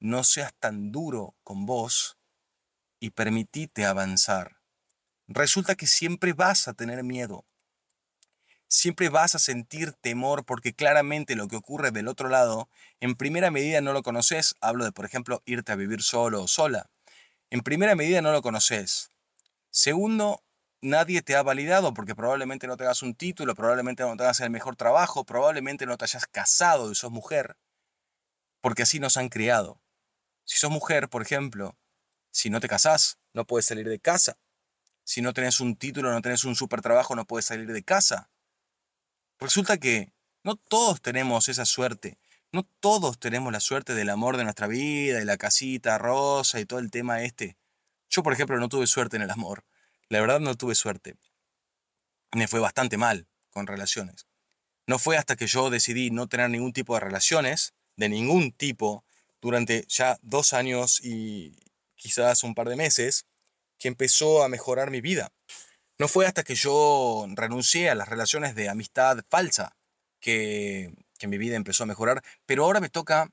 no 0.00 0.24
seas 0.24 0.54
tan 0.58 0.90
duro 0.90 1.36
con 1.44 1.66
vos 1.66 2.18
y 2.98 3.10
permitite 3.10 3.84
avanzar. 3.84 4.60
Resulta 5.26 5.74
que 5.74 5.86
siempre 5.86 6.32
vas 6.32 6.68
a 6.68 6.74
tener 6.74 7.04
miedo. 7.04 7.44
Siempre 8.70 9.08
vas 9.08 9.34
a 9.34 9.38
sentir 9.38 9.92
temor 9.92 10.44
porque 10.44 10.74
claramente 10.74 11.36
lo 11.36 11.48
que 11.48 11.56
ocurre 11.56 11.90
del 11.90 12.08
otro 12.08 12.28
lado, 12.28 12.68
en 13.00 13.14
primera 13.14 13.50
medida 13.50 13.80
no 13.80 13.92
lo 13.92 14.02
conoces. 14.02 14.56
Hablo 14.60 14.84
de, 14.84 14.92
por 14.92 15.04
ejemplo, 15.04 15.42
irte 15.46 15.72
a 15.72 15.76
vivir 15.76 16.02
solo 16.02 16.42
o 16.42 16.48
sola. 16.48 16.90
En 17.50 17.60
primera 17.60 17.94
medida 17.94 18.20
no 18.20 18.30
lo 18.30 18.42
conoces. 18.42 19.10
Segundo, 19.70 20.44
nadie 20.82 21.22
te 21.22 21.34
ha 21.34 21.42
validado 21.42 21.94
porque 21.94 22.14
probablemente 22.14 22.66
no 22.66 22.76
tengas 22.76 23.02
un 23.02 23.14
título, 23.14 23.54
probablemente 23.54 24.02
no 24.02 24.16
tengas 24.16 24.40
el 24.40 24.50
mejor 24.50 24.76
trabajo, 24.76 25.24
probablemente 25.24 25.86
no 25.86 25.96
te 25.96 26.04
hayas 26.04 26.26
casado 26.26 26.90
y 26.90 26.94
sos 26.94 27.10
mujer, 27.10 27.56
porque 28.60 28.82
así 28.82 29.00
nos 29.00 29.16
han 29.16 29.30
criado. 29.30 29.80
Si 30.44 30.58
sos 30.58 30.70
mujer, 30.70 31.08
por 31.08 31.22
ejemplo, 31.22 31.78
si 32.30 32.50
no 32.50 32.60
te 32.60 32.68
casás, 32.68 33.18
no 33.32 33.46
puedes 33.46 33.66
salir 33.66 33.88
de 33.88 33.98
casa. 33.98 34.38
Si 35.04 35.22
no 35.22 35.32
tenés 35.32 35.60
un 35.60 35.76
título, 35.76 36.12
no 36.12 36.20
tenés 36.20 36.44
un 36.44 36.54
super 36.54 36.82
trabajo, 36.82 37.16
no 37.16 37.24
puedes 37.24 37.46
salir 37.46 37.72
de 37.72 37.82
casa. 37.82 38.30
Resulta 39.38 39.78
que 39.78 40.12
no 40.44 40.56
todos 40.56 41.00
tenemos 41.00 41.48
esa 41.48 41.64
suerte. 41.64 42.18
No 42.50 42.62
todos 42.80 43.18
tenemos 43.18 43.52
la 43.52 43.60
suerte 43.60 43.94
del 43.94 44.08
amor 44.08 44.38
de 44.38 44.44
nuestra 44.44 44.66
vida 44.66 45.20
y 45.20 45.24
la 45.24 45.36
casita 45.36 45.98
rosa 45.98 46.58
y 46.60 46.64
todo 46.64 46.78
el 46.78 46.90
tema 46.90 47.22
este. 47.22 47.58
Yo, 48.08 48.22
por 48.22 48.32
ejemplo, 48.32 48.58
no 48.58 48.70
tuve 48.70 48.86
suerte 48.86 49.16
en 49.16 49.22
el 49.22 49.30
amor. 49.30 49.64
La 50.08 50.20
verdad 50.20 50.40
no 50.40 50.54
tuve 50.54 50.74
suerte. 50.74 51.16
Me 52.32 52.48
fue 52.48 52.60
bastante 52.60 52.96
mal 52.96 53.28
con 53.50 53.66
relaciones. 53.66 54.26
No 54.86 54.98
fue 54.98 55.18
hasta 55.18 55.36
que 55.36 55.46
yo 55.46 55.68
decidí 55.68 56.10
no 56.10 56.26
tener 56.26 56.48
ningún 56.48 56.72
tipo 56.72 56.94
de 56.94 57.00
relaciones, 57.00 57.74
de 57.96 58.08
ningún 58.08 58.52
tipo, 58.52 59.04
durante 59.42 59.84
ya 59.88 60.18
dos 60.22 60.54
años 60.54 61.04
y 61.04 61.58
quizás 61.96 62.42
un 62.44 62.54
par 62.54 62.70
de 62.70 62.76
meses, 62.76 63.26
que 63.78 63.88
empezó 63.88 64.42
a 64.42 64.48
mejorar 64.48 64.90
mi 64.90 65.02
vida. 65.02 65.32
No 65.98 66.08
fue 66.08 66.26
hasta 66.26 66.44
que 66.44 66.54
yo 66.54 67.26
renuncié 67.34 67.90
a 67.90 67.94
las 67.94 68.08
relaciones 68.08 68.54
de 68.54 68.70
amistad 68.70 69.18
falsa 69.28 69.76
que, 70.20 70.94
que 71.18 71.28
mi 71.28 71.38
vida 71.38 71.56
empezó 71.56 71.82
a 71.82 71.86
mejorar, 71.86 72.22
pero 72.46 72.64
ahora 72.64 72.80
me 72.80 72.88
toca 72.88 73.30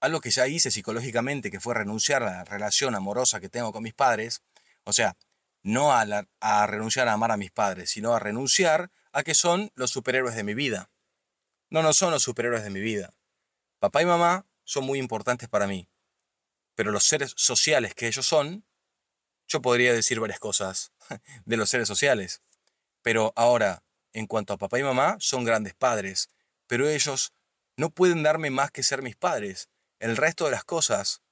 algo 0.00 0.20
que 0.20 0.30
ya 0.30 0.46
hice 0.46 0.70
psicológicamente, 0.70 1.50
que 1.50 1.60
fue 1.60 1.74
renunciar 1.74 2.22
a 2.22 2.30
la 2.30 2.44
relación 2.44 2.94
amorosa 2.94 3.40
que 3.40 3.48
tengo 3.48 3.72
con 3.72 3.82
mis 3.82 3.94
padres. 3.94 4.42
O 4.84 4.92
sea, 4.92 5.16
no 5.62 5.92
a, 5.92 6.66
renunciar 6.66 7.08
a 7.08 7.14
amar 7.14 7.32
a 7.32 7.36
mis 7.36 7.50
padres, 7.50 7.90
sino 7.90 8.14
a 8.14 8.18
renunciar 8.18 8.90
a 9.12 9.22
que 9.22 9.34
son 9.34 9.70
los 9.74 9.90
superhéroes 9.90 10.36
de 10.36 10.44
mi 10.44 10.54
vida. 10.54 10.90
No, 11.70 11.82
no 11.82 11.92
son 11.92 12.10
los 12.10 12.22
superhéroes 12.22 12.62
de 12.62 12.70
mi 12.70 12.80
vida. 12.80 13.14
Papá 13.78 14.02
y 14.02 14.06
mamá 14.06 14.46
son 14.62 14.84
muy 14.84 14.98
importantes 14.98 15.48
para 15.48 15.66
mí, 15.66 15.88
pero 16.74 16.92
los 16.92 17.04
seres 17.04 17.32
sociales 17.36 17.94
que 17.94 18.06
ellos 18.06 18.26
son, 18.26 18.64
yo 19.48 19.62
podría 19.62 19.92
decir 19.92 20.20
varias 20.20 20.38
cosas 20.38 20.92
de 21.46 21.56
los 21.56 21.70
seres 21.70 21.88
sociales. 21.88 22.42
Pero 23.02 23.32
ahora, 23.36 23.82
en 24.12 24.26
cuanto 24.26 24.52
a 24.52 24.58
papá 24.58 24.78
y 24.78 24.82
mamá, 24.82 25.16
son 25.18 25.44
grandes 25.44 25.74
padres, 25.74 26.30
pero 26.66 26.88
ellos 26.88 27.32
no 27.76 27.90
pueden 27.90 28.22
darme 28.22 28.50
más 28.50 28.70
que 28.70 28.82
ser 28.82 29.02
mis 29.02 29.16
padres. 29.16 29.68
El 29.98 30.16
resto 30.16 30.44
de 30.44 30.50
las 30.52 30.64
cosas 30.64 31.22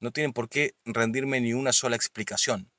no 0.00 0.12
tienen 0.12 0.32
por 0.32 0.48
qué 0.48 0.74
rendirme 0.84 1.40
ni 1.40 1.52
una 1.52 1.72
sola 1.72 1.96
explicación. 1.96 2.72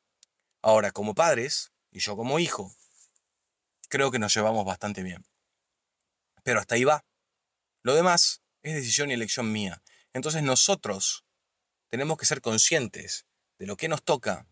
Ahora, 0.62 0.92
como 0.92 1.16
padres, 1.16 1.72
y 1.92 2.00
yo 2.00 2.16
como 2.16 2.40
hijo, 2.40 2.76
creo 3.90 4.12
que 4.12 4.20
nos 4.20 4.34
llevamos 4.34 4.66
bastante 4.66 5.04
bien. 5.04 5.26
Pero 6.44 6.60
hasta 6.60 6.76
ahí 6.76 6.84
va. 6.84 7.06
Lo 7.84 7.94
demás 7.94 8.42
es 8.64 8.76
decisión 8.76 9.12
y 9.12 9.14
elección 9.14 9.52
mía. 9.52 9.82
Entonces 10.14 10.44
nosotros 10.44 11.26
tenemos 11.90 12.18
que 12.18 12.26
ser 12.26 12.42
conscientes 12.42 13.26
de 13.60 13.68
lo 13.68 13.78
que 13.78 13.88
nos 13.88 14.04
toca. 14.04 14.48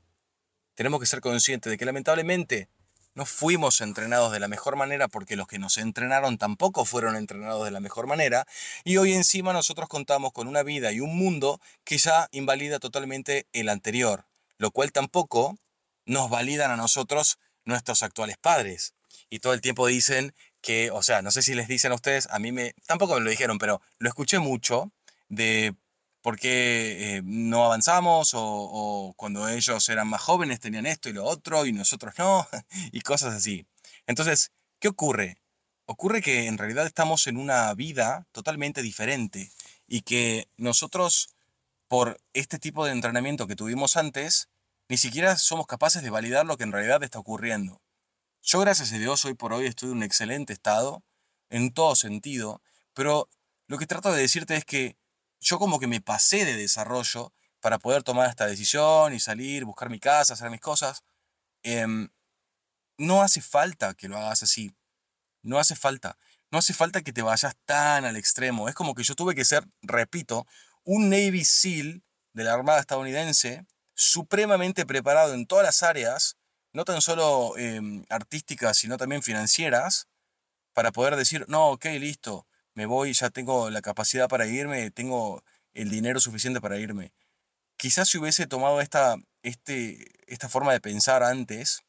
Tenemos 0.75 0.99
que 0.99 1.05
ser 1.05 1.21
conscientes 1.21 1.69
de 1.69 1.77
que 1.77 1.85
lamentablemente 1.85 2.69
no 3.19 3.25
fuimos 3.25 3.81
entrenados 3.81 4.31
de 4.31 4.39
la 4.39 4.47
mejor 4.47 4.77
manera 4.77 5.09
porque 5.09 5.35
los 5.35 5.45
que 5.45 5.59
nos 5.59 5.77
entrenaron 5.77 6.37
tampoco 6.37 6.85
fueron 6.85 7.17
entrenados 7.17 7.65
de 7.65 7.71
la 7.71 7.81
mejor 7.81 8.07
manera 8.07 8.47
y 8.85 8.95
hoy 8.95 9.11
encima 9.11 9.51
nosotros 9.51 9.89
contamos 9.89 10.31
con 10.31 10.47
una 10.47 10.63
vida 10.63 10.93
y 10.93 11.01
un 11.01 11.17
mundo 11.17 11.59
que 11.83 11.97
ya 11.97 12.29
invalida 12.31 12.79
totalmente 12.79 13.45
el 13.51 13.67
anterior, 13.67 14.25
lo 14.57 14.71
cual 14.71 14.93
tampoco 14.93 15.57
nos 16.05 16.29
validan 16.29 16.71
a 16.71 16.77
nosotros 16.77 17.39
nuestros 17.65 18.03
actuales 18.03 18.37
padres. 18.37 18.93
Y 19.29 19.39
todo 19.39 19.51
el 19.53 19.59
tiempo 19.59 19.85
dicen 19.85 20.33
que, 20.61 20.89
o 20.89 21.03
sea, 21.03 21.21
no 21.21 21.31
sé 21.31 21.41
si 21.41 21.55
les 21.55 21.67
dicen 21.67 21.91
a 21.91 21.95
ustedes, 21.95 22.25
a 22.31 22.39
mí 22.39 22.53
me, 22.53 22.73
tampoco 22.87 23.15
me 23.15 23.19
lo 23.19 23.29
dijeron, 23.29 23.57
pero 23.57 23.81
lo 23.97 24.07
escuché 24.07 24.39
mucho 24.39 24.93
de 25.27 25.75
por 26.21 26.37
qué 26.37 27.17
eh, 27.17 27.21
no 27.23 27.65
avanzamos 27.65 28.33
o, 28.33 28.41
o, 28.43 29.13
cuando 29.13 29.47
ellos 29.47 29.87
eran 29.89 30.07
más 30.07 30.21
jóvenes 30.21 30.59
tenían 30.59 30.85
esto 30.85 31.09
y 31.09 31.13
lo 31.13 31.23
otro 31.25 31.65
y 31.65 31.71
nosotros 31.71 32.13
no, 32.17 32.47
y 32.91 33.01
cosas 33.01 33.33
así. 33.33 33.65
Entonces, 34.07 34.51
¿qué 34.79 34.87
ocurre? 34.87 35.37
Ocurre 35.85 36.21
que 36.21 36.47
en 36.47 36.57
realidad 36.57 36.85
estamos 36.85 37.27
en 37.27 37.37
una 37.37 37.73
vida 37.73 38.27
totalmente 38.31 38.81
diferente 38.81 39.51
y 39.87 40.01
que 40.01 40.47
nosotros, 40.57 41.29
por 41.87 42.21
este 42.33 42.59
tipo 42.59 42.85
de 42.85 42.91
entrenamiento 42.91 43.47
que 43.47 43.55
tuvimos 43.55 43.97
antes, 43.97 44.49
ni 44.87 44.97
siquiera 44.97 45.37
somos 45.37 45.67
capaces 45.67 46.03
de 46.03 46.09
validar 46.09 46.45
lo 46.45 46.57
que 46.57 46.63
en 46.63 46.71
realidad 46.71 47.03
está 47.03 47.19
ocurriendo. 47.19 47.81
Yo, 48.41 48.59
gracias 48.59 48.91
a 48.93 48.97
Dios, 48.97 49.25
hoy 49.25 49.33
por 49.33 49.53
hoy 49.53 49.65
estoy 49.65 49.89
en 49.89 49.97
un 49.97 50.03
excelente 50.03 50.53
estado, 50.53 51.03
en 51.49 51.71
todo 51.71 51.95
sentido, 51.95 52.61
pero 52.93 53.29
lo 53.67 53.77
que 53.77 53.87
trato 53.87 54.11
de 54.11 54.21
decirte 54.21 54.55
es 54.55 54.65
que 54.65 54.97
yo 55.39 55.59
como 55.59 55.79
que 55.79 55.87
me 55.87 56.01
pasé 56.01 56.45
de 56.45 56.55
desarrollo 56.55 57.33
para 57.59 57.79
poder 57.79 58.03
tomar 58.03 58.29
esta 58.29 58.45
decisión 58.45 59.13
y 59.13 59.19
salir, 59.19 59.65
buscar 59.65 59.89
mi 59.89 59.99
casa, 59.99 60.33
hacer 60.33 60.49
mis 60.49 60.61
cosas. 60.61 61.03
Em, 61.63 62.09
no 62.97 63.21
hace 63.21 63.41
falta 63.41 63.93
que 63.93 64.07
lo 64.07 64.17
hagas 64.17 64.43
así. 64.43 64.75
No 65.41 65.59
hace 65.59 65.75
falta. 65.75 66.17
No 66.51 66.57
hace 66.57 66.73
falta 66.73 67.01
que 67.01 67.13
te 67.13 67.21
vayas 67.21 67.55
tan 67.65 68.05
al 68.05 68.17
extremo. 68.17 68.69
Es 68.69 68.75
como 68.75 68.95
que 68.95 69.03
yo 69.03 69.15
tuve 69.15 69.35
que 69.35 69.45
ser, 69.45 69.65
repito, 69.81 70.47
un 70.83 71.09
Navy 71.09 71.45
SEAL 71.45 72.03
de 72.33 72.43
la 72.43 72.53
Armada 72.53 72.79
estadounidense 72.79 73.65
supremamente 73.93 74.85
preparado 74.85 75.33
en 75.33 75.45
todas 75.45 75.65
las 75.65 75.83
áreas, 75.83 76.37
no 76.71 76.85
tan 76.85 77.01
solo 77.01 77.57
em, 77.57 78.05
artísticas, 78.09 78.77
sino 78.77 78.97
también 78.97 79.21
financieras, 79.21 80.07
para 80.73 80.91
poder 80.91 81.17
decir, 81.17 81.45
no, 81.49 81.71
ok, 81.71 81.85
listo, 81.99 82.47
me 82.79 82.85
voy, 82.85 83.11
ya 83.11 83.29
tengo 83.29 83.69
la 83.69 83.81
capacidad 83.81 84.29
para 84.29 84.47
irme, 84.47 84.89
tengo 84.89 85.43
el 85.73 85.89
dinero 85.89 86.21
suficiente 86.21 86.61
para 86.61 86.79
irme. 86.79 87.11
Quizás 87.75 88.07
si 88.07 88.17
hubiese 88.17 88.47
tomado 88.47 88.79
esta, 88.79 89.17
este, 89.43 90.07
esta 90.31 90.47
forma 90.47 90.71
de 90.71 90.79
pensar 90.79 91.21
antes, 91.21 91.81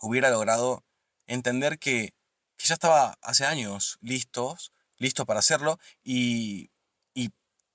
hubiera 0.00 0.30
logrado 0.30 0.82
entender 1.26 1.78
que, 1.78 2.14
ya 2.56 2.72
estaba 2.72 3.18
hace 3.20 3.44
años 3.44 3.98
listos, 4.00 4.72
listo 4.96 5.26
para 5.26 5.40
hacerlo, 5.40 5.78
y 6.02 6.70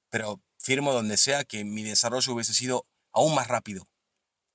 pero 0.09 0.41
firmo 0.57 0.91
donde 0.91 1.17
sea 1.17 1.43
que 1.43 1.63
mi 1.63 1.83
desarrollo 1.83 2.33
hubiese 2.33 2.55
sido 2.55 2.87
aún 3.11 3.35
más 3.35 3.47
rápido. 3.47 3.87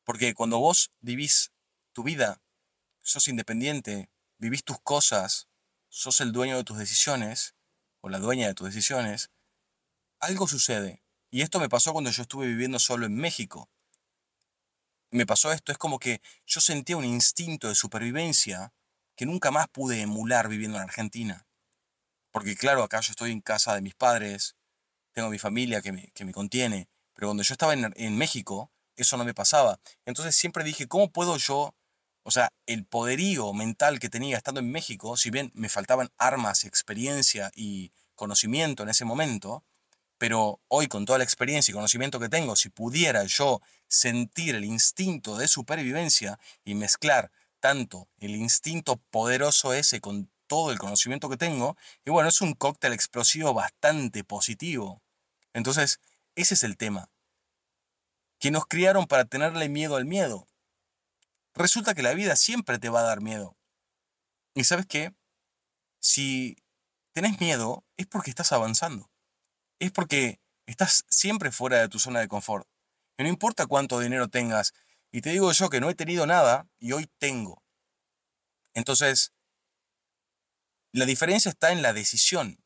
Porque 0.03 0.35
cuando 0.35 0.59
vos 0.59 0.91
vivís 1.01 1.53
tu 1.93 2.03
vida, 2.03 2.43
sos 3.03 3.29
independiente, 3.29 4.11
vivís 4.39 4.65
tus 4.65 4.81
cosas, 4.81 5.47
sos 5.89 6.21
el 6.21 6.33
dueño 6.33 6.57
de 6.57 6.65
tus 6.65 6.79
decisiones, 6.79 7.55
o 8.01 8.09
la 8.09 8.19
dueña 8.19 8.47
de 8.47 8.55
tus 8.55 8.69
decisiones, 8.69 9.31
algo 10.21 10.47
sucede. 10.47 11.03
Y 11.31 11.43
esto 11.43 11.61
me 11.61 11.69
pasó 11.69 11.93
cuando 11.93 12.11
yo 12.11 12.23
estuve 12.23 12.47
viviendo 12.47 12.79
solo 12.79 13.07
en 13.07 13.15
México. 13.17 13.71
Me 15.11 15.27
pasó 15.27 15.53
esto, 15.53 15.73
es 15.73 15.79
como 15.79 15.99
que 15.99 16.21
yo 16.47 16.61
sentía 16.61 16.97
un 16.97 17.05
instinto 17.05 17.69
de 17.69 17.75
supervivencia 17.75 18.73
que 19.17 19.27
nunca 19.27 19.51
más 19.51 19.69
pude 19.69 20.01
emular 20.01 20.49
viviendo 20.49 20.77
en 20.77 20.85
Argentina. 20.85 21.47
Porque 22.31 22.57
claro, 22.57 22.83
acá 22.83 23.01
yo 23.01 23.13
estoy 23.13 23.33
en 23.33 23.41
casa 23.41 23.75
de 23.75 23.81
mis 23.81 23.95
padres, 23.95 24.57
tengo 25.13 25.31
mi 25.31 25.39
familia 25.39 25.81
que 25.81 25.93
me, 25.93 26.11
que 26.13 26.25
me 26.25 26.33
contiene, 26.33 26.89
pero 27.15 27.29
cuando 27.29 27.43
yo 27.43 27.53
estaba 27.53 27.73
en, 27.73 27.93
en 27.97 28.17
México, 28.17 28.71
eso 28.97 29.17
no 29.17 29.25
me 29.25 29.35
pasaba. 29.35 29.81
Entonces 30.05 30.37
siempre 30.37 30.65
dije, 30.65 30.89
¿cómo 30.89 31.11
puedo 31.11 31.37
yo 31.37 31.75
o 32.29 32.31
sea, 32.31 32.53
el 32.67 32.85
poderío 32.85 33.55
mental 33.55 33.99
que 33.99 34.11
tenía 34.11 34.37
estando 34.37 34.61
en 34.61 34.71
México, 34.71 35.17
si 35.17 35.31
bien 35.31 35.51
me 35.55 35.71
faltaban 35.71 36.11
armas, 36.19 36.65
experiencia 36.65 37.51
y 37.55 37.91
conocimiento 38.17 38.83
en 38.83 38.91
ese 38.91 39.07
momento, 39.07 39.65
pero 40.19 40.61
hoy 40.69 40.89
con 40.89 41.07
toda 41.07 41.17
la 41.17 41.25
experiencia 41.25 41.73
y 41.73 41.75
conocimiento 41.75 42.21
que 42.21 42.29
tengo, 42.29 42.55
si 42.55 42.69
pudiera 42.69 43.25
yo 43.25 43.63
sentir 43.87 44.57
el 44.57 44.67
instinto 44.67 45.39
de 45.39 45.49
supervivencia 45.49 46.39
y 46.67 46.75
mezclar 46.75 47.31
tanto 47.61 48.09
el 48.19 48.37
instinto 48.37 48.99
poderoso 49.11 49.73
ese 49.73 50.03
con 50.03 50.31
todo 50.49 50.71
el 50.71 50.79
conocimiento 50.79 51.31
que 51.31 51.39
tengo, 51.39 51.79
y 52.05 52.11
bueno, 52.11 52.29
es 52.29 52.43
un 52.43 52.53
cóctel 52.53 52.93
explosivo 52.93 53.55
bastante 53.55 54.23
positivo. 54.23 55.01
Entonces, 55.55 55.99
ese 56.35 56.53
es 56.53 56.63
el 56.63 56.77
tema. 56.77 57.09
Que 58.39 58.51
nos 58.51 58.67
criaron 58.67 59.07
para 59.07 59.25
tenerle 59.25 59.71
miedo 59.71 59.97
al 59.97 60.05
miedo 60.05 60.47
resulta 61.59 61.95
que 61.95 62.03
la 62.03 62.15
vida 62.15 62.37
siempre 62.37 62.79
te 62.79 62.89
va 62.89 63.01
a 63.01 63.05
dar 63.05 63.21
miedo. 63.21 63.57
¿Y 64.55 64.65
sabes 64.65 64.87
qué? 64.87 65.15
Si 66.01 66.57
tenés 67.13 67.41
miedo, 67.41 67.85
es 67.97 68.07
porque 68.07 68.31
estás 68.31 68.53
avanzando. 68.53 69.11
Es 69.81 69.93
porque 69.93 70.41
estás 70.67 71.05
siempre 71.09 71.51
fuera 71.51 71.79
de 71.81 71.89
tu 71.89 71.99
zona 71.99 72.21
de 72.21 72.29
confort. 72.29 72.67
Y 73.19 73.25
no 73.25 73.29
importa 73.29 73.67
cuánto 73.67 73.99
dinero 74.01 74.29
tengas. 74.29 74.73
Y 75.11 75.21
te 75.21 75.31
digo 75.31 75.51
yo 75.53 75.71
que 75.71 75.81
no 75.81 75.91
he 75.91 75.95
tenido 75.95 76.27
nada 76.27 76.69
y 76.79 76.93
hoy 76.93 77.11
tengo. 77.19 77.63
Entonces, 78.75 79.33
la 80.93 81.05
diferencia 81.05 81.51
está 81.51 81.73
en 81.73 81.83
la 81.83 81.93
decisión. 81.93 82.63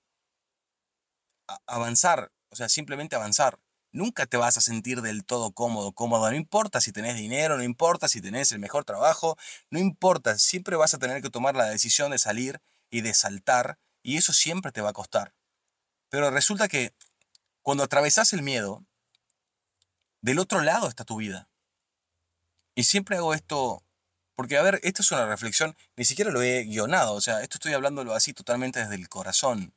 avanzar, 1.66 2.32
o 2.50 2.56
sea, 2.56 2.68
simplemente 2.68 3.16
avanzar 3.16 3.58
nunca 3.92 4.26
te 4.26 4.36
vas 4.36 4.56
a 4.56 4.60
sentir 4.60 5.02
del 5.02 5.24
todo 5.24 5.52
cómodo, 5.52 5.92
cómodo. 5.92 6.30
No 6.30 6.36
importa 6.36 6.80
si 6.80 6.92
tenés 6.92 7.16
dinero, 7.16 7.56
no 7.56 7.62
importa 7.62 8.08
si 8.08 8.20
tenés 8.20 8.50
el 8.52 8.58
mejor 8.58 8.84
trabajo, 8.84 9.36
no 9.70 9.78
importa, 9.78 10.38
siempre 10.38 10.76
vas 10.76 10.94
a 10.94 10.98
tener 10.98 11.22
que 11.22 11.30
tomar 11.30 11.54
la 11.54 11.66
decisión 11.66 12.10
de 12.10 12.18
salir 12.18 12.60
y 12.90 13.02
de 13.02 13.14
saltar, 13.14 13.78
y 14.02 14.16
eso 14.16 14.32
siempre 14.32 14.72
te 14.72 14.80
va 14.80 14.90
a 14.90 14.94
costar. 14.94 15.34
Pero 16.08 16.30
resulta 16.30 16.68
que 16.68 16.94
cuando 17.62 17.84
atravesás 17.84 18.32
el 18.32 18.42
miedo, 18.42 18.84
del 20.20 20.38
otro 20.38 20.60
lado 20.62 20.88
está 20.88 21.04
tu 21.04 21.16
vida. 21.16 21.48
Y 22.74 22.84
siempre 22.84 23.16
hago 23.16 23.34
esto, 23.34 23.84
porque 24.34 24.56
a 24.56 24.62
ver, 24.62 24.80
esto 24.82 25.02
es 25.02 25.12
una 25.12 25.26
reflexión, 25.26 25.76
ni 25.96 26.04
siquiera 26.04 26.30
lo 26.30 26.42
he 26.42 26.64
guionado, 26.64 27.14
o 27.14 27.20
sea, 27.20 27.42
esto 27.42 27.56
estoy 27.56 27.74
hablándolo 27.74 28.14
así 28.14 28.32
totalmente 28.32 28.80
desde 28.80 28.94
el 28.94 29.08
corazón 29.08 29.74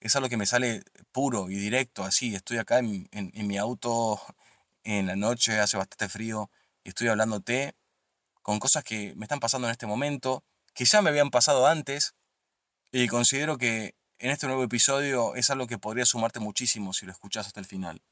es 0.00 0.16
algo 0.16 0.28
que 0.28 0.36
me 0.36 0.46
sale 0.46 0.82
puro 1.12 1.50
y 1.50 1.56
directo, 1.56 2.04
así. 2.04 2.34
Estoy 2.34 2.58
acá 2.58 2.78
en, 2.78 3.08
mi 3.12 3.58
auto 3.58 4.20
en 4.84 5.06
la 5.06 5.16
noche, 5.16 5.58
hace 5.58 5.76
bastante 5.76 6.08
frío, 6.08 6.50
y 6.84 6.90
estoy 6.90 7.08
hablándote 7.08 7.74
con 8.42 8.58
cosas 8.60 8.84
que 8.84 9.14
me 9.16 9.24
están 9.24 9.40
pasando 9.40 9.66
en 9.66 9.72
este 9.72 9.86
momento, 9.86 10.44
que 10.74 10.84
ya 10.84 11.02
me 11.02 11.10
habían 11.10 11.30
pasado 11.30 11.66
antes, 11.66 12.14
y 12.92 13.08
considero 13.08 13.58
que 13.58 13.96
en 14.18 14.30
este 14.30 14.46
nuevo 14.46 14.62
episodio 14.62 15.34
es 15.34 15.50
algo 15.50 15.66
que 15.66 15.78
podría 15.78 16.06
sumarte 16.06 16.40
muchísimo 16.40 16.92
si 16.92 17.06
lo 17.06 17.12
escuchas 17.12 17.46
hasta 17.46 17.60
el 17.60 17.66
final. 17.66 18.02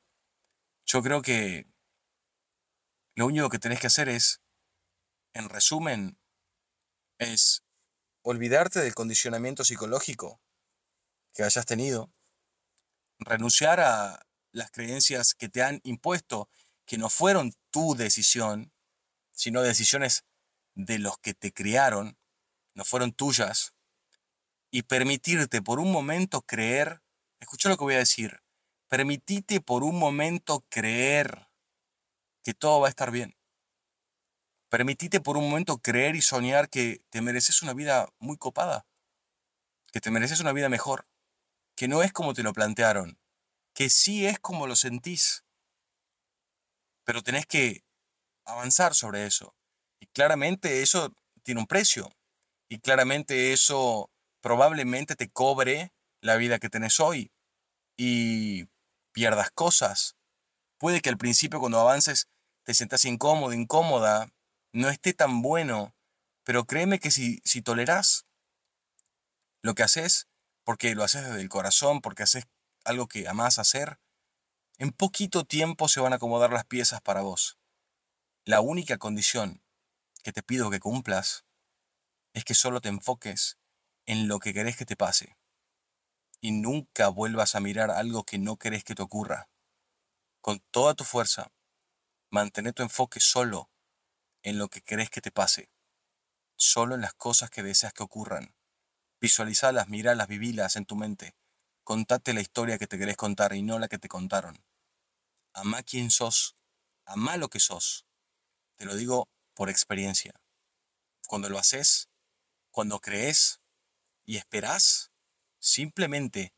Yo 0.87 1.03
creo 1.03 1.23
que 1.23 1.67
lo 3.15 3.27
único 3.27 3.49
que 3.49 3.59
tenés 3.59 3.81
que 3.81 3.87
hacer 3.87 4.09
es, 4.09 4.41
en 5.35 5.49
resumen, 5.49 6.19
es 7.19 7.63
olvidarte 8.23 8.81
del 8.81 8.95
condicionamiento 8.95 9.65
psicológico 9.65 10.41
que 11.35 11.43
hayas 11.43 11.67
tenido, 11.67 12.13
renunciar 13.19 13.81
a 13.81 14.27
las 14.53 14.71
creencias 14.71 15.35
que 15.35 15.49
te 15.49 15.63
han 15.63 15.81
impuesto, 15.83 16.49
que 16.87 16.97
no 16.97 17.11
fueron 17.11 17.53
tu 17.71 17.97
decisión, 17.97 18.73
sino 19.33 19.63
decisiones 19.63 20.25
de 20.75 21.01
los 21.01 21.19
que 21.19 21.35
te 21.35 21.53
criaron, 21.53 22.17
no 22.75 22.85
fueron 22.85 23.13
tuyas, 23.13 23.75
y 24.71 24.83
permitirte 24.83 25.61
por 25.61 25.81
un 25.81 25.91
momento 25.91 26.43
creer, 26.43 27.03
escucha 27.41 27.69
lo 27.69 27.77
que 27.77 27.85
voy 27.85 27.95
a 27.95 27.99
decir, 27.99 28.43
permitite 28.89 29.61
por 29.61 29.83
un 29.83 29.99
momento 29.99 30.65
creer 30.69 31.49
que 32.43 32.55
todo 32.55 32.81
va 32.81 32.89
a 32.89 32.91
estar 32.91 33.11
bien. 33.11 33.37
Permitite 34.69 35.21
por 35.21 35.37
un 35.37 35.49
momento 35.49 35.79
creer 35.79 36.17
y 36.17 36.23
soñar 36.23 36.69
que 36.69 37.03
te 37.11 37.21
mereces 37.23 37.63
una 37.63 37.73
vida 37.73 38.09
muy 38.19 38.37
copada, 38.37 38.87
que 39.93 40.01
te 40.01 40.11
mereces 40.11 40.41
una 40.41 40.53
vida 40.53 40.69
mejor 40.69 41.07
que 41.77 41.89
no 41.89 42.03
es 42.03 42.13
como 42.13 42.35
te 42.35 42.43
lo 42.43 42.53
plantearon, 42.53 43.19
que 43.75 43.91
sí 43.91 44.27
es 44.27 44.39
como 44.39 44.67
lo 44.67 44.77
sentís, 44.77 45.45
pero 47.05 47.23
tenés 47.23 47.47
que 47.47 47.85
avanzar 48.45 48.95
sobre 48.95 49.27
eso. 49.27 49.55
Y 50.01 50.07
claramente 50.07 50.83
eso 50.83 51.15
tiene 51.43 51.61
un 51.61 51.67
precio. 51.67 52.11
Y 52.69 52.79
claramente 52.79 53.53
eso 53.53 54.11
probablemente 54.41 55.17
te 55.17 55.31
cobre 55.31 55.93
la 56.21 56.37
vida 56.37 56.59
que 56.59 56.71
tenés 56.71 57.01
hoy 57.01 57.31
y 57.97 58.67
pierdas 59.13 59.51
cosas. 59.51 60.17
Puede 60.79 61.01
que 61.01 61.11
al 61.11 61.19
principio 61.19 61.61
cuando 61.61 61.79
avances 61.79 62.29
te 62.65 62.75
sientas 62.75 63.05
incómodo, 63.05 63.53
incómoda, 63.53 64.29
no 64.73 64.89
esté 64.89 65.13
tan 65.13 65.43
bueno, 65.43 65.95
pero 66.45 66.65
créeme 66.65 66.99
que 66.99 67.11
si, 67.11 67.41
si 67.45 67.63
tolerás 67.63 68.27
lo 69.63 69.75
que 69.75 69.83
haces, 69.83 70.29
porque 70.65 70.95
lo 70.95 71.05
haces 71.05 71.25
desde 71.25 71.41
el 71.41 71.49
corazón, 71.49 72.01
porque 72.01 72.23
haces 72.23 72.47
algo 72.85 73.07
que 73.07 73.29
amás 73.29 73.59
hacer, 73.59 74.01
en 74.79 74.91
poquito 74.91 75.45
tiempo 75.45 75.89
se 75.89 76.01
van 76.01 76.13
a 76.13 76.17
acomodar 76.17 76.53
las 76.53 76.65
piezas 76.65 77.01
para 77.01 77.23
vos. 77.23 77.59
La 78.45 78.61
única 78.61 78.99
condición 78.99 79.63
que 80.23 80.33
te 80.33 80.43
pido 80.43 80.71
que 80.71 80.81
cumplas 80.81 81.45
es 82.33 82.45
que 82.45 82.55
solo 82.55 82.81
te 82.81 82.89
enfoques 82.89 83.59
en 84.07 84.27
lo 84.27 84.41
que 84.41 84.53
querés 84.53 84.77
que 84.77 84.85
te 84.85 84.97
pase 84.97 85.37
y 86.41 86.53
nunca 86.53 87.09
vuelvas 87.09 87.55
a 87.55 87.61
mirar 87.61 87.91
algo 87.91 88.25
que 88.25 88.39
no 88.39 88.59
querés 88.59 88.85
que 88.85 88.95
te 88.95 89.03
ocurra. 89.03 89.49
Con 90.43 90.61
toda 90.71 90.95
tu 90.95 91.03
fuerza, 91.03 91.53
mantén 92.31 92.71
tu 92.75 92.83
enfoque 92.83 93.19
solo 93.19 93.71
en 94.43 94.59
lo 94.59 94.69
que 94.69 94.83
querés 94.83 95.09
que 95.09 95.23
te 95.23 95.31
pase, 95.31 95.71
solo 96.57 96.97
en 96.97 97.01
las 97.01 97.15
cosas 97.15 97.49
que 97.49 97.63
deseas 97.63 97.95
que 97.95 98.03
ocurran. 98.03 98.55
Visualizalas, 99.25 99.89
miralas, 99.89 100.29
vivilas 100.29 100.77
en 100.77 100.85
tu 100.85 100.97
mente. 100.97 101.35
Contate 101.83 102.35
la 102.35 102.43
historia 102.43 102.77
que 102.77 102.87
te 102.87 102.99
querés 102.99 103.17
contar 103.17 103.55
y 103.55 103.63
no 103.63 103.79
la 103.79 103.89
que 103.89 103.97
te 103.97 104.07
contaron. 104.07 104.63
Amá 105.55 105.83
quién 105.83 106.11
sos, 106.11 106.59
amá 107.07 107.39
lo 107.39 107.49
que 107.49 107.59
sos. 107.59 108.05
Te 108.77 108.85
lo 108.85 108.95
digo 108.95 109.31
por 109.55 109.71
experiencia. 109.71 110.39
Cuando 111.27 111.49
lo 111.49 111.59
haces, 111.59 112.11
cuando 112.71 113.01
crees 113.01 113.63
y 114.27 114.37
esperás, 114.37 115.11
simplemente 115.59 116.53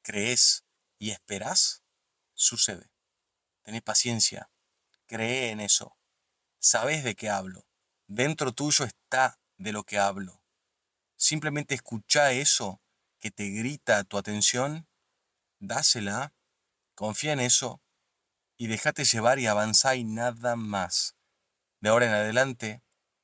crees 0.00 0.64
y 0.98 1.10
esperás, 1.10 1.82
sucede. 2.32 2.88
Tenés 3.60 3.82
paciencia, 3.82 4.50
cree 5.04 5.50
en 5.50 5.60
eso. 5.60 5.98
Sabes 6.60 7.04
de 7.04 7.14
qué 7.14 7.28
hablo. 7.28 7.66
Dentro 8.06 8.52
tuyo 8.52 8.86
está 8.86 9.38
de 9.58 9.72
lo 9.72 9.84
que 9.84 9.98
hablo. 9.98 10.45
Simplemente 11.16 11.74
escucha 11.74 12.32
eso 12.32 12.80
que 13.18 13.30
te 13.30 13.48
grita 13.48 14.04
tu 14.04 14.18
atención, 14.18 14.86
dásela, 15.58 16.34
confía 16.94 17.32
en 17.32 17.40
eso 17.40 17.80
y 18.58 18.66
déjate 18.66 19.04
llevar 19.04 19.38
y 19.38 19.46
avanza 19.46 19.96
y 19.96 20.04
nada 20.04 20.56
más. 20.56 21.16
De 21.80 21.88
ahora 21.88 22.06
en 22.06 22.12
adelante, 22.12 22.82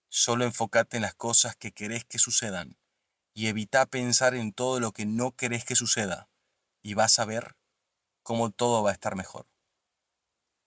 solo 0.09 0.44
enfócate 0.44 0.96
en 0.96 1.02
las 1.02 1.14
cosas 1.14 1.57
que 1.57 1.72
querés 1.72 2.05
que 2.05 2.18
sucedan 2.18 2.78
y 3.35 3.46
evita 3.46 3.87
pensar 3.87 4.35
en 4.35 4.52
todo 4.52 4.81
lo 4.81 4.92
que 4.92 5.07
no 5.07 5.33
querés 5.33 5.64
que 5.64 5.76
suceda 5.76 6.28
y 6.83 6.94
vas 6.94 7.18
a 7.18 7.24
ver 7.24 7.57
cómo 8.22 8.50
todo 8.50 8.83
va 8.83 8.90
a 8.90 8.94
estar 8.94 9.16
mejor. 9.16 9.46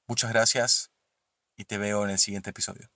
Muchas 0.07 0.31
gracias 0.31 0.91
y 1.57 1.65
te 1.65 1.77
veo 1.77 2.03
en 2.03 2.11
el 2.11 2.19
siguiente 2.19 2.51
episodio. 2.51 2.94